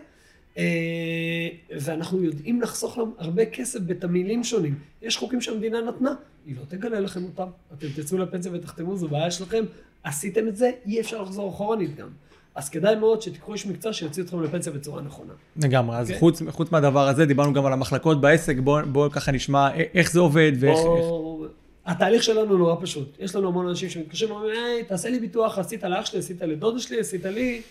אה, 0.57 1.47
ואנחנו 1.79 2.23
יודעים 2.23 2.61
לחסוך 2.61 2.97
להם 2.97 3.11
הרבה 3.17 3.45
כסף 3.45 3.79
בתמהילים 3.85 4.43
שונים. 4.43 4.79
יש 5.01 5.17
חוקים 5.17 5.41
שהמדינה 5.41 5.81
נתנה, 5.81 6.15
היא 6.45 6.55
לא 6.55 6.65
תגלה 6.67 6.99
לכם 6.99 7.23
אותם. 7.23 7.47
אתם 7.73 7.87
תצאו 7.95 8.17
לפנסיה 8.17 8.51
ותחתמו, 8.53 8.97
זו 8.97 9.07
בעיה 9.07 9.31
שלכם. 9.31 9.63
עשיתם 10.03 10.47
את 10.47 10.55
זה, 10.55 10.71
אי 10.85 11.01
אפשר 11.01 11.21
לחזור 11.21 11.49
אחורנית 11.49 11.95
גם. 11.95 12.09
אז 12.55 12.69
כדאי 12.69 12.95
מאוד 12.95 13.21
שתיקחו 13.21 13.53
איש 13.53 13.65
מקצוע 13.65 13.93
שיוציא 13.93 14.23
אתכם 14.23 14.43
לפנסיה 14.43 14.71
בצורה 14.71 15.01
נכונה. 15.01 15.33
לגמרי, 15.57 15.97
אז 15.97 16.07
okay? 16.07 16.09
אוקיי? 16.09 16.19
חוץ, 16.19 16.41
חוץ 16.49 16.71
מהדבר 16.71 17.07
הזה, 17.07 17.25
דיברנו 17.25 17.53
גם 17.53 17.65
על 17.65 17.73
המחלקות 17.73 18.21
בעסק, 18.21 18.57
בואו 18.57 18.85
בוא 18.91 19.09
ככה 19.09 19.31
נשמע 19.31 19.75
איך 19.75 20.11
זה 20.11 20.19
עובד 20.19 20.51
ואיך... 20.59 20.79
בוא... 20.79 21.45
איך... 21.45 21.51
התהליך 21.85 22.23
שלנו 22.23 22.57
נורא 22.57 22.75
פשוט. 22.81 23.17
יש 23.19 23.35
לנו 23.35 23.47
המון 23.47 23.67
אנשים 23.67 23.89
שמתקשרים 23.89 24.31
ואומרים, 24.31 24.55
היי, 24.65 24.83
תעשה 24.83 25.09
לי 25.09 25.19
ביטוח, 25.19 25.57
עשית 25.57 25.83
לאח 25.83 26.05
שלי, 26.05 26.19
עשית 26.19 26.41
לדודה 26.41 26.79
שלי, 26.79 26.99
עשית 26.99 27.25
לי. 27.25 27.61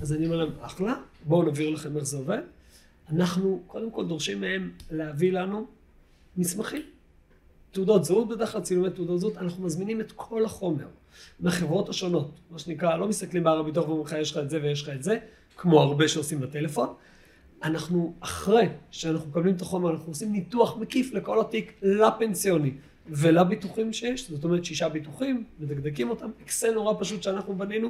אז 0.00 0.12
אני 0.12 0.26
אומר 0.26 0.36
להם, 0.36 0.50
אחלה, 0.60 0.94
בואו 1.24 1.42
נבהיר 1.42 1.70
לכם 1.70 1.96
איך 1.96 2.04
זה 2.04 2.16
עובד. 2.16 2.40
אנחנו 3.12 3.60
קודם 3.66 3.90
כל 3.90 4.06
דורשים 4.06 4.40
מהם 4.40 4.70
להביא 4.90 5.32
לנו 5.32 5.66
מסמכים. 6.36 6.82
תעודות 7.72 8.04
זהות 8.04 8.28
בדרך 8.28 8.52
כלל, 8.52 8.60
צילומי 8.60 8.90
תעודות 8.90 9.20
זהות, 9.20 9.36
אנחנו 9.36 9.64
מזמינים 9.64 10.00
את 10.00 10.12
כל 10.16 10.44
החומר 10.44 10.86
מהחברות 11.40 11.88
השונות, 11.88 12.30
מה 12.50 12.58
שנקרא, 12.58 12.96
לא 12.96 13.08
מסתכלים 13.08 13.44
בהר 13.44 13.58
הביטוח 13.58 13.84
ואומרים 13.88 14.06
לך 14.06 14.12
יש 14.20 14.32
לך 14.32 14.38
את 14.38 14.50
זה 14.50 14.58
ויש 14.62 14.82
לך 14.82 14.88
את 14.88 15.02
זה, 15.02 15.18
כמו 15.56 15.80
הרבה 15.80 16.08
שעושים 16.08 16.40
בטלפון. 16.40 16.94
אנחנו, 17.62 18.14
אחרי 18.20 18.68
שאנחנו 18.90 19.28
מקבלים 19.28 19.54
את 19.54 19.62
החומר, 19.62 19.90
אנחנו 19.90 20.06
עושים 20.08 20.32
ניתוח 20.32 20.76
מקיף 20.76 21.12
לכל 21.14 21.40
התיק 21.40 21.72
לפנסיוני 21.82 22.72
ולביטוחים 23.08 23.92
שיש, 23.92 24.30
זאת 24.30 24.44
אומרת 24.44 24.64
שישה 24.64 24.88
ביטוחים, 24.88 25.44
מדקדקים 25.60 26.10
אותם, 26.10 26.30
אקסל 26.42 26.74
נורא 26.74 26.94
פשוט 26.98 27.22
שאנחנו 27.22 27.54
בנינו, 27.54 27.88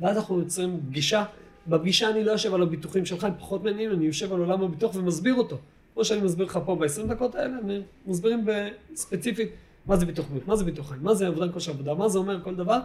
ואז 0.00 0.16
אנחנו 0.16 0.38
יוצרים 0.38 0.80
פגישה. 0.88 1.24
בפגישה 1.66 2.10
אני 2.10 2.24
לא 2.24 2.32
יושב 2.32 2.54
על 2.54 2.62
הביטוחים 2.62 3.06
שלך, 3.06 3.24
הם 3.24 3.32
פחות 3.38 3.64
מעניינים, 3.64 3.98
אני 3.98 4.04
יושב 4.04 4.32
על 4.32 4.40
עולם 4.40 4.62
הביטוח 4.62 4.96
ומסביר 4.96 5.34
אותו. 5.34 5.58
כמו 5.94 6.04
שאני 6.04 6.20
מסביר 6.20 6.46
לך 6.46 6.58
פה 6.64 6.76
ב-20 6.76 7.06
דקות 7.08 7.34
האלה, 7.34 7.58
אני 7.64 7.80
מסבירים 8.06 8.46
ספציפית 8.94 9.50
מה 9.86 9.96
זה 9.96 10.06
ביטוח 10.06 10.26
בריאות, 10.26 10.48
מה 10.48 10.56
זה 10.56 10.64
ביטוח 10.64 10.88
חיים, 10.88 11.02
מה 11.02 11.14
זה 11.14 11.26
עבודה 11.26 11.52
כושר 11.52 11.72
עבודה, 11.72 11.94
מה 11.94 12.08
זה 12.08 12.18
אומר 12.18 12.42
כל 12.42 12.54
דבר, 12.54 12.78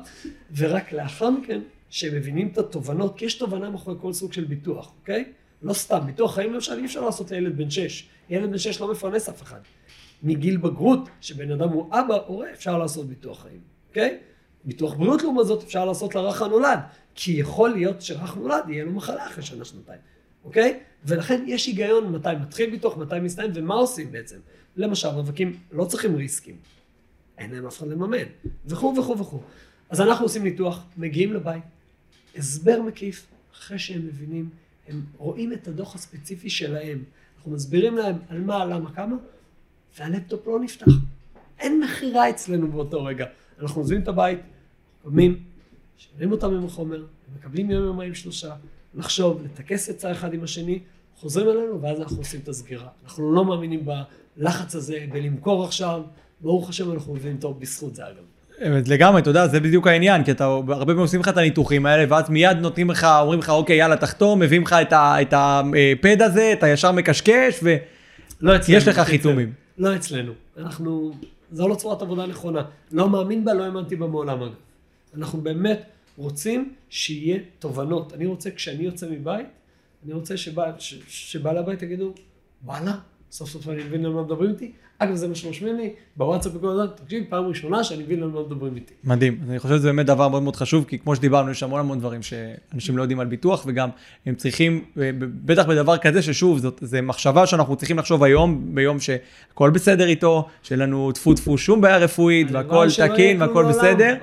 ורק 0.57 0.91
לאחר 0.91 1.29
מכן, 1.29 1.61
שהם 1.89 2.15
מבינים 2.15 2.47
את 2.47 2.57
התובנות, 2.57 3.17
כי 3.17 3.25
יש 3.25 3.33
תובנה 3.33 3.69
מאחורי 3.69 3.97
כל 4.01 4.13
סוג 4.13 4.33
של 4.33 4.43
ביטוח, 4.43 4.91
אוקיי? 5.01 5.31
לא 5.61 5.73
סתם, 5.73 5.99
ביטוח 6.05 6.35
חיים 6.35 6.53
למשל 6.53 6.73
אי 6.79 6.85
אפשר 6.85 7.01
לעשות 7.01 7.31
לילד 7.31 7.57
בן 7.57 7.69
6, 7.69 8.07
ילד 8.29 8.51
בן 8.51 8.57
6 8.57 8.81
לא 8.81 8.91
מפרנס 8.91 9.29
אף 9.29 9.41
אחד. 9.41 9.59
מגיל 10.23 10.57
בגרות, 10.57 11.09
שבן 11.21 11.51
אדם 11.51 11.69
הוא 11.69 11.87
אבא, 11.91 12.17
הורה, 12.27 12.51
אפשר 12.53 12.77
לעשות 12.77 13.07
ביטוח 13.07 13.41
חיים, 13.41 13.59
אוקיי? 13.89 14.17
ביטוח 14.65 14.93
בריאות 14.93 15.21
לעומת 15.21 15.45
זאת 15.45 15.63
אפשר 15.63 15.85
לעשות 15.85 16.15
לרך 16.15 16.41
הנולד, 16.41 16.79
כי 17.15 17.31
יכול 17.31 17.69
להיות 17.69 18.01
שרך 18.01 18.37
נולד 18.37 18.69
יהיה 18.69 18.85
לו 18.85 18.91
מחלה 18.91 19.27
אחרי 19.27 19.43
שנה 19.43 19.65
שנתיים. 19.65 19.99
אוקיי? 20.43 20.79
ולכן 21.05 21.43
יש 21.47 21.65
היגיון 21.65 22.11
מתי 22.11 22.29
מתחיל 22.41 22.69
ביטוח, 22.69 22.97
מתי 22.97 23.15
מסתיים, 23.21 23.51
ומה 23.55 23.73
עושים 23.73 24.11
בעצם. 24.11 24.37
למשל, 24.75 25.07
רווקים 25.07 25.57
לא 25.71 25.85
צריכים 25.85 26.15
ריסקים, 26.15 26.55
אין 27.37 27.51
להם 27.51 27.65
אף 27.65 27.77
אחד 27.77 27.87
לממן, 27.87 28.27
וכו' 28.65 28.93
וכו' 28.97 29.17
וכו'. 29.19 29.41
אז 29.89 30.01
אנחנו 30.01 30.25
עושים 30.25 30.43
ניתוח, 30.43 30.83
מגיעים 30.97 31.33
לבית, 31.33 31.63
הסבר 32.35 32.81
מקיף, 32.81 33.27
אחרי 33.53 33.79
שהם 33.79 34.05
מבינים, 34.05 34.49
הם 34.87 35.01
רואים 35.17 35.53
את 35.53 35.67
הדוח 35.67 35.95
הספציפי 35.95 36.49
שלהם. 36.49 37.03
אנחנו 37.37 37.51
מסבירים 37.51 37.97
להם 37.97 38.15
על 38.29 38.41
מה, 38.41 38.65
למה, 38.65 38.91
כמה, 38.93 39.15
והלפטופ 39.99 40.47
לא 40.47 40.59
נפתח. 40.59 40.85
אין 41.59 41.83
מכירה 41.83 42.29
אצלנו 42.29 42.71
באותו 42.71 43.03
רגע. 43.03 43.25
אנחנו 43.59 43.81
עוזבים 43.81 44.01
את 44.01 44.07
הבית, 44.07 44.39
קמים, 45.03 45.43
שומעים 45.97 46.31
אותם 46.31 46.53
עם 46.53 46.65
החומר, 46.65 47.05
מקבלים 47.37 47.71
יום 47.71 47.83
יומיים 47.83 48.15
שלושה, 48.15 48.55
לחשוב, 48.93 49.43
לטכס 49.43 49.89
עצה 49.89 50.11
אחד 50.11 50.33
עם 50.33 50.43
השני, 50.43 50.79
חוזרים 51.15 51.49
אלינו, 51.49 51.81
ואז 51.81 51.99
אנחנו 51.99 52.17
עושים 52.17 52.39
את 52.43 52.47
הסגירה. 52.47 52.89
אנחנו 53.03 53.33
לא 53.33 53.45
מאמינים 53.45 53.85
בלחץ 54.37 54.75
הזה, 54.75 55.05
בלמכור 55.11 55.63
עכשיו, 55.63 56.03
ברוך 56.41 56.69
השם 56.69 56.91
אנחנו 56.91 57.13
מבינים 57.13 57.37
טוב 57.37 57.59
בזכות 57.59 57.95
זה 57.95 58.03
אגב. 58.07 58.23
אמת, 58.67 58.87
לגמרי, 58.87 59.21
אתה 59.21 59.29
יודע, 59.29 59.47
זה 59.47 59.59
בדיוק 59.59 59.87
העניין, 59.87 60.23
כי 60.23 60.31
אתה 60.31 60.43
הרבה 60.45 60.85
פעמים 60.85 60.99
עושים 60.99 61.19
לך 61.19 61.27
את 61.27 61.37
הניתוחים 61.37 61.85
האלה, 61.85 62.05
ואז 62.09 62.29
מיד 62.29 62.57
נותנים 62.57 62.89
לך, 62.89 63.07
אומרים 63.21 63.39
לך, 63.39 63.49
אוקיי, 63.49 63.77
יאללה, 63.77 63.97
תחתום, 63.97 64.39
מביאים 64.39 64.63
לך 64.63 64.73
את, 64.73 64.93
ה, 64.93 65.21
את 65.21 65.33
הפד 65.33 66.21
הזה, 66.21 66.53
אתה 66.53 66.67
ישר 66.67 66.91
מקשקש, 66.91 67.63
ויש 67.63 67.81
לא 68.41 68.53
לך 68.93 68.99
חיתומים. 68.99 69.53
לא 69.77 69.95
אצלנו. 69.95 70.33
אנחנו, 70.57 71.11
זו 71.51 71.67
לא 71.67 71.75
צורת 71.75 72.01
עבודה 72.01 72.25
נכונה. 72.25 72.61
לא 72.91 73.09
מאמין 73.09 73.45
בה, 73.45 73.53
לא 73.53 73.63
האמנתי 73.63 73.95
בה 73.95 74.07
מעולם 74.07 74.41
אגב. 74.41 74.53
אנחנו 75.17 75.41
באמת 75.41 75.81
רוצים 76.17 76.73
שיהיה 76.89 77.39
תובנות. 77.59 78.13
אני 78.13 78.25
רוצה, 78.25 78.51
כשאני 78.51 78.83
יוצא 78.83 79.07
מבית, 79.09 79.47
אני 80.05 80.13
רוצה 80.13 80.37
שבעל, 81.07 81.57
הבית 81.57 81.81
יגידו, 81.81 82.13
וואלה, 82.65 82.95
סוף 83.31 83.49
סוף 83.49 83.69
אני 83.69 83.83
מבין 83.83 84.03
למה 84.03 84.23
מדברים 84.23 84.49
איתי. 84.49 84.71
אגב, 84.99 85.15
זה 85.15 85.27
מה 85.27 85.35
שרושמים 85.35 85.77
לי 85.77 85.93
בוואטסאפ 86.15 86.55
וכל 86.55 86.67
הזמן, 86.67 86.85
תקשיב, 86.95 87.23
פעם 87.29 87.45
ראשונה 87.45 87.83
שאני 87.83 88.03
מבין 88.03 88.19
למה 88.19 88.41
מדברים 88.41 88.75
איתי. 88.75 88.93
מדהים. 89.03 89.39
אני 89.49 89.59
חושב 89.59 89.75
שזה 89.75 89.87
באמת 89.87 90.05
דבר 90.05 90.27
מאוד 90.27 90.43
מאוד 90.43 90.55
חשוב, 90.55 90.85
כי 90.87 90.99
כמו 90.99 91.15
שדיברנו, 91.15 91.51
יש 91.51 91.63
המון 91.63 91.79
המון 91.79 91.99
דברים 91.99 92.21
שאנשים 92.21 92.97
לא 92.97 93.01
יודעים 93.01 93.19
על 93.19 93.27
ביטוח, 93.27 93.63
וגם 93.67 93.89
הם 94.25 94.35
צריכים, 94.35 94.83
בטח 95.45 95.65
בדבר 95.65 95.97
כזה, 95.97 96.21
ששוב, 96.21 96.59
זאת, 96.59 96.79
זה 96.81 97.01
מחשבה 97.01 97.47
שאנחנו 97.47 97.75
צריכים 97.75 97.99
לחשוב 97.99 98.23
היום, 98.23 98.75
ביום 98.75 98.97
שהכל 98.99 99.69
בסדר 99.69 100.07
איתו, 100.07 100.47
שאין 100.63 100.79
לנו 100.79 101.11
טפו 101.11 101.33
טפו 101.33 101.57
שום 101.57 101.81
בעיה 101.81 101.97
רפואית, 101.97 102.47
והכל 102.51 102.87
תקין 102.97 103.41
והכל 103.41 103.65
בסדר, 103.65 104.15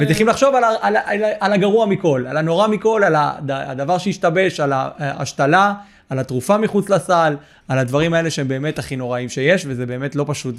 וצריכים 0.00 0.28
לחשוב 0.28 0.54
על, 0.54 0.64
על, 0.80 0.96
על, 1.04 1.20
על 1.40 1.52
הגרוע 1.52 1.86
מכל, 1.86 2.24
על 2.28 2.36
הנורא 2.36 2.68
מכל, 2.68 3.02
על 3.04 3.14
הדבר 3.48 3.98
שהשתבש, 3.98 4.60
על 4.60 4.72
ההשתלה. 4.74 5.74
על 6.08 6.18
התרופה 6.18 6.58
מחוץ 6.58 6.88
לסל, 6.88 7.36
על 7.68 7.78
הדברים 7.78 8.14
האלה 8.14 8.30
שהם 8.30 8.48
באמת 8.48 8.78
הכי 8.78 8.96
נוראים 8.96 9.28
שיש, 9.28 9.66
וזה 9.66 9.86
באמת 9.86 10.16
לא 10.16 10.24
פשוט, 10.28 10.54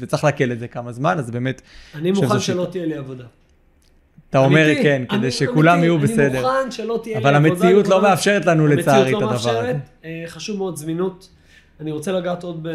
וצריך 0.00 0.24
לעכל 0.24 0.52
את 0.52 0.58
זה 0.58 0.68
כמה 0.68 0.92
זמן, 0.92 1.18
אז 1.18 1.30
באמת... 1.30 1.62
אני 1.94 2.10
מוכן 2.10 2.40
שלא 2.40 2.66
תהיה 2.70 2.86
לי 2.86 2.94
עבודה. 2.94 3.24
אתה 4.30 4.38
אומר 4.38 4.66
כן, 4.82 5.02
כדי 5.08 5.30
שכולם 5.30 5.78
יהיו 5.78 5.98
בסדר. 5.98 6.26
אני 6.26 6.40
מוכן 6.40 6.70
שלא 6.70 7.00
תהיה 7.02 7.18
לי 7.18 7.26
עבודה. 7.26 7.38
אבל 7.38 7.50
המציאות 7.50 7.88
לא 7.88 8.02
מאפשרת 8.02 8.46
לנו 8.46 8.66
לצערי 8.66 9.10
את 9.10 9.16
הדבר 9.16 9.34
הזה. 9.34 9.50
המציאות 9.50 9.64
לא 9.64 9.72
מאפשרת, 9.72 9.76
אה, 10.04 10.24
חשוב 10.26 10.58
מאוד 10.58 10.76
זמינות. 10.76 11.28
אני 11.80 11.92
רוצה 11.92 12.12
לגעת 12.12 12.42
עוד 12.42 12.66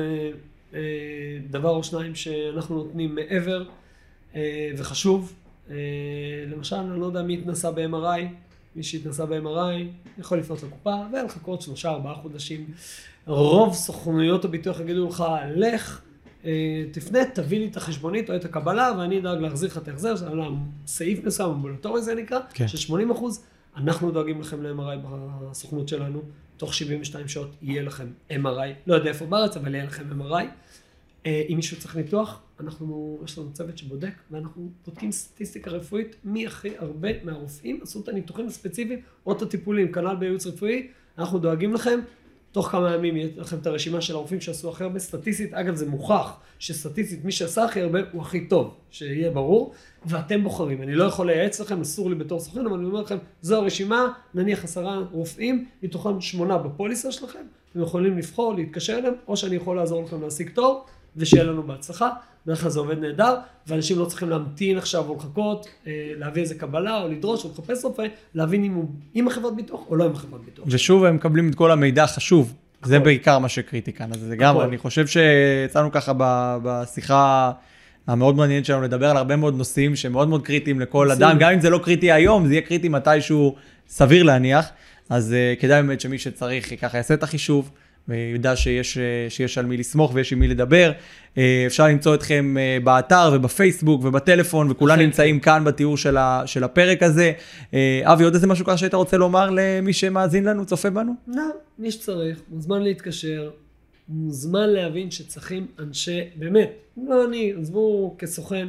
בדבר 0.71 1.69
או 1.69 1.84
שניים 1.84 2.15
שאנחנו 2.15 2.76
נותנים 2.76 3.15
מעבר, 3.15 3.63
אה, 4.36 4.69
וחשוב. 4.78 5.34
אה, 5.71 5.76
למשל, 6.47 6.76
אני 6.76 7.00
לא 7.00 7.06
יודע 7.06 7.21
מי 7.21 7.34
התנסה 7.34 7.71
ב-MRI, 7.71 8.21
מי 8.76 8.84
שהתנסה 8.84 9.26
ב-MRI 9.26 9.84
יכול 10.20 10.38
לפנות 10.38 10.64
לקופה 10.64 10.96
ולחכות 11.14 11.62
שלושה 11.62 11.90
ארבעה 11.90 12.16
חודשים. 12.16 12.66
רוב 13.26 13.74
סוכנויות 13.74 14.46
הביטוח 14.46 14.80
יגידו 14.80 15.08
לך, 15.08 15.24
לך, 15.56 16.02
אה, 16.46 16.84
תפנה, 16.92 17.20
תביא 17.34 17.60
לי 17.60 17.68
את 17.68 17.78
החשבונית 17.78 18.30
או 18.30 18.36
את 18.36 18.46
הקבלה 18.46 18.92
ואני 18.98 19.20
אדאג 19.20 19.40
להחזיר 19.40 19.70
לך 19.70 19.78
את 19.78 19.88
ההחזר, 19.88 20.16
סעיף 20.88 21.26
מסוים, 21.26 21.50
אמבולטורי 21.50 22.02
זה 22.02 22.16
נקרא, 22.16 22.40
כן. 22.54 22.68
של 22.68 22.78
80 22.78 23.12
אחוז. 23.12 23.44
אנחנו 23.78 24.12
דואגים 24.12 24.42
לכם 24.42 24.64
ל-MRI 24.64 24.98
בסוכנות 25.02 25.88
שלנו, 25.88 26.22
תוך 26.58 26.74
72 26.74 27.28
שעות 27.28 27.56
יהיה 27.62 27.84
לכם 27.84 28.08
MRI, 28.32 28.88
לא 28.88 28.96
יודע 28.96 29.10
איפה 29.10 29.26
בארץ, 29.26 29.58
אבל 29.58 29.76
יהיה 29.76 29.86
לכם 29.86 30.04
MRI. 30.22 30.44
אה, 31.26 31.44
אם 31.50 31.56
מישהו 31.56 31.80
צריך 31.80 31.96
ניתוח, 31.96 32.42
אנחנו, 32.60 33.20
יש 33.26 33.38
לנו 33.38 33.54
צוות 33.54 33.78
שבודק, 33.78 34.14
ואנחנו 34.32 34.70
בודקים 34.86 35.12
סטטיסטיקה 35.12 35.72
רפואית, 35.72 36.16
מי 36.24 36.48
הכי 36.48 36.78
הרבה 36.78 37.10
מהרופאים 37.24 37.80
עשו 37.82 38.00
את 38.00 38.08
הניתוחים 38.08 38.48
הספציפיים 38.48 39.00
או 39.26 39.32
את 39.32 39.42
הטיפולים, 39.42 39.92
כנ"ל 39.92 40.16
בייעוץ 40.16 40.48
רפואי, 40.48 40.88
אנחנו 41.18 41.40
דואגים 41.40 41.74
לכם, 41.74 42.00
תוך 42.52 42.68
כמה 42.68 42.96
ימים 42.96 43.18
יהיה 43.18 43.30
לכם 43.38 43.58
את 43.58 43.68
הרשימה 43.68 44.02
של 44.02 44.16
הרופאים 44.16 44.42
שעשו 44.42 44.70
הכי 44.70 44.84
הרבה 44.84 45.00
סטטיסטית, 45.00 45.54
אגב 45.54 45.76
זה 45.76 45.90
מוכח 45.90 46.40
שסטטיסטית 46.60 47.26
מי 47.26 47.32
שעשה 47.32 47.64
הכי 47.64 47.82
הרבה 47.82 48.00
הוא 48.12 48.22
הכי 48.22 48.48
טוב, 48.48 48.76
שיהיה 48.92 49.32
ברור, 49.32 49.74
ואתם 50.06 50.44
בוחרים, 50.44 50.82
אני 50.82 50.96
לא 50.96 51.04
יכול 51.04 51.28
לייעץ 51.28 51.60
לכם, 51.60 51.82
אסור 51.82 52.10
לי 52.10 52.16
בתור 52.16 52.40
סוכן, 52.40 52.66
אבל 52.66 52.78
אני 52.78 52.86
אומר 52.86 53.02
לכם, 53.02 53.18
זו 53.42 53.56
הרשימה, 53.56 54.14
נניח 54.34 54.64
עשרה 54.64 55.04
רופאים, 55.12 55.66
מתוכם 55.84 56.22
שמונה 56.22 56.58
בפוליסה 56.58 57.12
שלכם, 57.12 57.44
אתם 57.72 57.82
יכולים 57.82 58.18
לבחור, 58.18 58.56
להתקשר 58.56 58.98
אליהם, 58.98 59.14
או 59.28 59.38
שאני 59.38 59.56
יכול 59.56 59.76
לעזור 59.76 60.04
לכם 60.04 60.22
להשיג 60.22 60.50
תור, 60.50 60.86
ושיהיה 61.17 61.43
לנו 61.43 61.63
בהצלחה. 61.63 62.10
בדרך 62.45 62.62
כלל 62.62 62.69
זה 62.69 62.80
עובד 62.80 63.00
נהדר, 63.00 63.36
ואנשים 63.67 64.00
לא 64.00 64.06
צריכים 64.06 64.30
להמתין 64.30 64.78
עכשיו 64.78 65.10
או 65.10 65.15
לחכות, 65.15 65.67
אה, 65.88 66.12
להביא 66.17 66.41
איזה 66.41 66.56
קבלה 66.56 67.02
או 67.02 67.08
לדרוש 67.08 67.45
או 67.45 67.50
לחפש 67.50 67.86
רופא, 67.86 68.06
להבין 68.36 68.63
אם 68.63 68.74
הוא 68.74 68.86
עם 69.13 69.28
החברת 69.28 69.56
ביטוח 69.56 69.82
או 69.89 69.95
לא 69.95 70.06
עם 70.06 70.12
החברת 70.12 70.41
ביטוח. 70.41 70.65
ושוב, 70.69 71.06
הם 71.06 71.15
מקבלים 71.15 71.50
את 71.50 71.56
כל 71.56 71.71
המידע 71.71 72.04
החשוב. 72.04 72.54
זה 72.84 73.00
בעיקר 73.00 73.39
מה 73.39 73.50
שקריטי 73.50 73.93
כאן, 73.93 74.13
אז 74.13 74.19
זה 74.19 74.36
גם, 74.36 74.62
אני 74.62 74.78
חושב 74.78 75.08
שיצאנו 75.08 75.91
ככה 75.91 76.13
בשיחה 76.63 77.52
המאוד 78.08 78.36
מעניינת 78.36 78.65
שלנו 78.65 78.82
לדבר 78.82 79.10
על 79.10 79.17
הרבה 79.17 79.36
מאוד 79.36 79.56
נושאים 79.56 79.95
שמאוד 79.95 80.28
מאוד 80.28 80.45
קריטיים 80.45 80.80
לכל 80.80 81.12
אדם, 81.12 81.38
גם 81.39 81.52
אם 81.52 81.60
זה 81.60 81.69
לא 81.69 81.78
קריטי 81.84 82.12
היום, 82.12 82.47
זה 82.47 82.54
יהיה 82.54 82.62
קריטי 82.62 82.89
מתישהו 82.89 83.56
סביר 83.89 84.24
להניח, 84.24 84.69
אז 85.10 85.36
uh, 85.36 85.62
כדאי 85.62 85.82
באמת 85.82 86.02
שמי 86.02 86.17
שצריך 86.17 86.82
ככה 86.82 86.97
יעשה 86.97 87.13
את 87.13 87.24
החישוב. 87.24 87.71
ויודע 88.08 88.56
שיש, 88.56 88.98
שיש 89.30 89.58
על 89.58 89.66
מי 89.66 89.78
לסמוך 89.78 90.12
ויש 90.14 90.34
עם 90.34 90.40
מי 90.40 90.48
לדבר. 90.48 90.92
אה, 91.38 91.64
אפשר 91.68 91.88
למצוא 91.88 92.16
אתכם 92.16 92.56
אה, 92.58 92.78
באתר 92.84 93.32
ובפייסבוק 93.34 94.04
ובטלפון, 94.04 94.72
וכולם 94.72 95.00
נמצאים 95.00 95.40
כאן 95.40 95.64
בתיאור 95.64 95.98
של, 95.98 96.18
ה, 96.18 96.44
של 96.46 96.64
הפרק 96.64 97.04
הזה. 97.04 97.32
אה, 97.74 98.02
אבי, 98.04 98.24
עוד 98.24 98.34
איזה 98.34 98.48
משהו 98.48 98.66
ככה 98.66 98.78
שהיית 98.78 98.94
רוצה 98.94 99.18
לומר 99.18 99.50
למי 99.54 99.94
שמאזין 99.94 100.44
לנו, 100.44 100.66
צופה 100.66 100.90
בנו? 100.90 101.14
לא, 101.28 101.44
מי 101.80 101.92
שצריך, 101.92 102.42
מוזמן 102.50 102.82
להתקשר, 102.82 103.50
מוזמן 104.10 104.70
להבין 104.70 105.12
שצריכים 105.12 105.68
אנשי, 105.80 106.22
באמת, 106.36 106.72
לא 106.98 107.26
אני, 107.26 107.54
עזבו 107.60 108.16
כסוכן, 108.18 108.68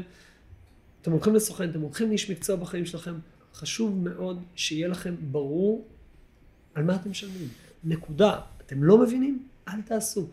אתם 1.03 1.13
הולכים 1.13 1.35
לסוכן, 1.35 1.71
אתם 1.71 1.81
הולכים 1.81 2.09
לאיש 2.09 2.31
מקצוע 2.31 2.57
בחיים 2.57 2.87
שלכם, 2.87 3.15
חשוב 3.55 3.99
מאוד 4.03 4.43
שיהיה 4.55 4.89
לכם 4.89 5.15
ברור 5.21 5.85
על 6.75 6.85
מה 6.85 6.95
אתם 6.95 7.11
משלמים. 7.11 7.49
נקודה. 7.85 8.39
אתם 8.67 8.85
לא 8.85 8.99
מבינים? 8.99 9.47
אל 9.69 9.83
תעשו. 9.83 10.27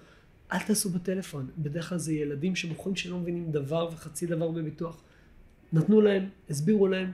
אל 0.52 0.60
תעשו 0.60 0.90
בטלפון. 0.90 1.48
בדרך 1.58 1.90
כלל 1.90 1.98
זה 1.98 2.14
ילדים 2.14 2.56
שבוחרים 2.56 2.96
שלא 2.96 3.18
מבינים 3.18 3.52
דבר 3.52 3.90
וחצי 3.94 4.26
דבר 4.26 4.52
בביטוח. 4.52 5.02
נתנו 5.74 6.02
להם, 6.02 6.30
הסבירו 6.50 6.88
להם, 6.88 7.12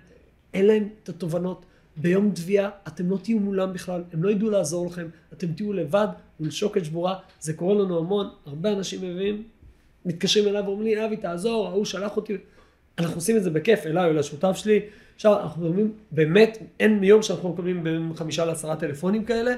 אין 0.54 0.66
להם 0.66 0.90
את 1.04 1.10
התובנות. 1.10 1.66
ביום 1.98 2.32
תביעה 2.32 2.70
אתם 2.88 3.10
לא 3.10 3.18
תהיו 3.18 3.40
מולם 3.40 3.74
בכלל, 3.74 4.04
הם 4.14 4.24
לא 4.24 4.30
ידעו 4.30 4.50
לעזור 4.50 4.88
לכם, 4.88 5.08
אתם 5.34 5.54
תהיו 5.54 5.74
לבד 5.74 6.08
מול 6.40 6.52
שוקת 6.52 6.86
שבורה, 6.86 7.20
זה 7.40 7.54
קורה 7.54 7.84
לנו 7.84 8.00
המון, 8.00 8.30
הרבה 8.46 8.72
אנשים 8.72 9.02
מביאים, 9.02 9.44
מתקשרים 10.06 10.48
אליו 10.48 10.64
ואומרים 10.66 10.88
לי, 10.88 11.06
אבי 11.06 11.18
תעזור, 11.18 11.68
ההוא 11.68 11.86
שלח 11.86 12.18
אותי, 12.18 12.38
אנחנו 13.00 13.16
עושים 13.16 13.38
את 13.38 13.44
זה 13.44 13.50
בכיף, 13.50 13.86
אליי 13.86 14.10
או 14.10 14.14
לשותף 14.14 14.54
שלי, 14.56 14.80
עכשיו 15.16 15.40
אנחנו 15.40 15.68
אומרים, 15.68 15.94
באמת, 16.12 16.58
אין 16.80 17.04
יום 17.04 17.22
שאנחנו 17.22 17.50
מקבלים 17.50 17.84
בין 17.84 18.12
חמישה 18.16 18.46
לעשרה 18.46 18.76
טלפונים 18.76 19.26
כאלה, 19.26 19.56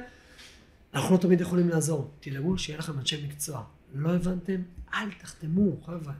אנחנו 0.98 1.16
לא 1.16 1.22
תמיד 1.22 1.42
יכולים 1.42 1.70
לעזור. 1.70 2.12
תדאגו 2.20 2.58
שיהיה 2.58 2.80
לכם 2.80 3.00
אנשי 3.00 3.26
מקצוע. 3.28 3.64
לא 3.96 4.16
הבנתם? 4.16 4.62
אל 4.94 5.10
תחתמו, 5.22 5.72
חבר'ה. 5.86 6.14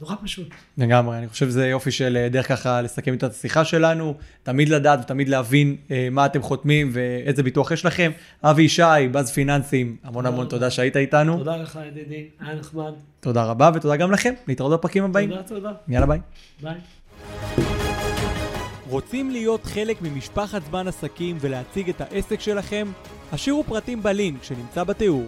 נורא 0.00 0.14
פשוט. 0.22 0.48
לגמרי, 0.78 1.18
אני 1.18 1.28
חושב 1.28 1.46
שזה 1.46 1.66
יופי 1.66 1.90
של 1.90 2.16
אה, 2.16 2.28
דרך 2.28 2.48
ככה 2.48 2.82
לסכם 2.82 3.14
את 3.14 3.22
השיחה 3.22 3.64
שלנו, 3.64 4.14
תמיד 4.42 4.68
לדעת 4.68 5.00
ותמיד 5.02 5.28
להבין 5.28 5.76
אה, 5.90 6.08
מה 6.10 6.26
אתם 6.26 6.42
חותמים 6.42 6.90
ואיזה 6.92 7.42
ביטוח 7.42 7.70
יש 7.70 7.84
לכם. 7.84 8.10
אבי 8.42 8.62
ישי, 8.62 8.82
באז 9.12 9.32
פיננסים, 9.32 9.96
המון 10.04 10.26
המון 10.26 10.46
תודה 10.48 10.70
שהיית 10.70 10.96
איתנו. 10.96 11.38
תודה 11.38 11.56
לך 11.56 11.78
ידידי, 11.88 12.28
היה 12.40 12.54
נחמד. 12.54 12.92
תודה 13.20 13.44
רבה 13.44 13.70
ותודה 13.74 13.96
גם 13.96 14.12
לכם, 14.12 14.34
להתראות 14.48 14.72
בפרקים 14.72 15.04
הבאים. 15.04 15.30
תודה, 15.30 15.42
תודה. 15.42 15.72
יאללה 15.88 16.06
ביי. 16.06 16.20
ביי. 16.62 17.93
רוצים 18.94 19.30
להיות 19.30 19.64
חלק 19.64 20.02
ממשפחת 20.02 20.62
זמן 20.64 20.88
עסקים 20.88 21.36
ולהציג 21.40 21.88
את 21.88 22.00
העסק 22.00 22.40
שלכם? 22.40 22.88
השאירו 23.32 23.64
פרטים 23.64 24.02
בלינק 24.02 24.42
שנמצא 24.42 24.84
בתיאור. 24.84 25.24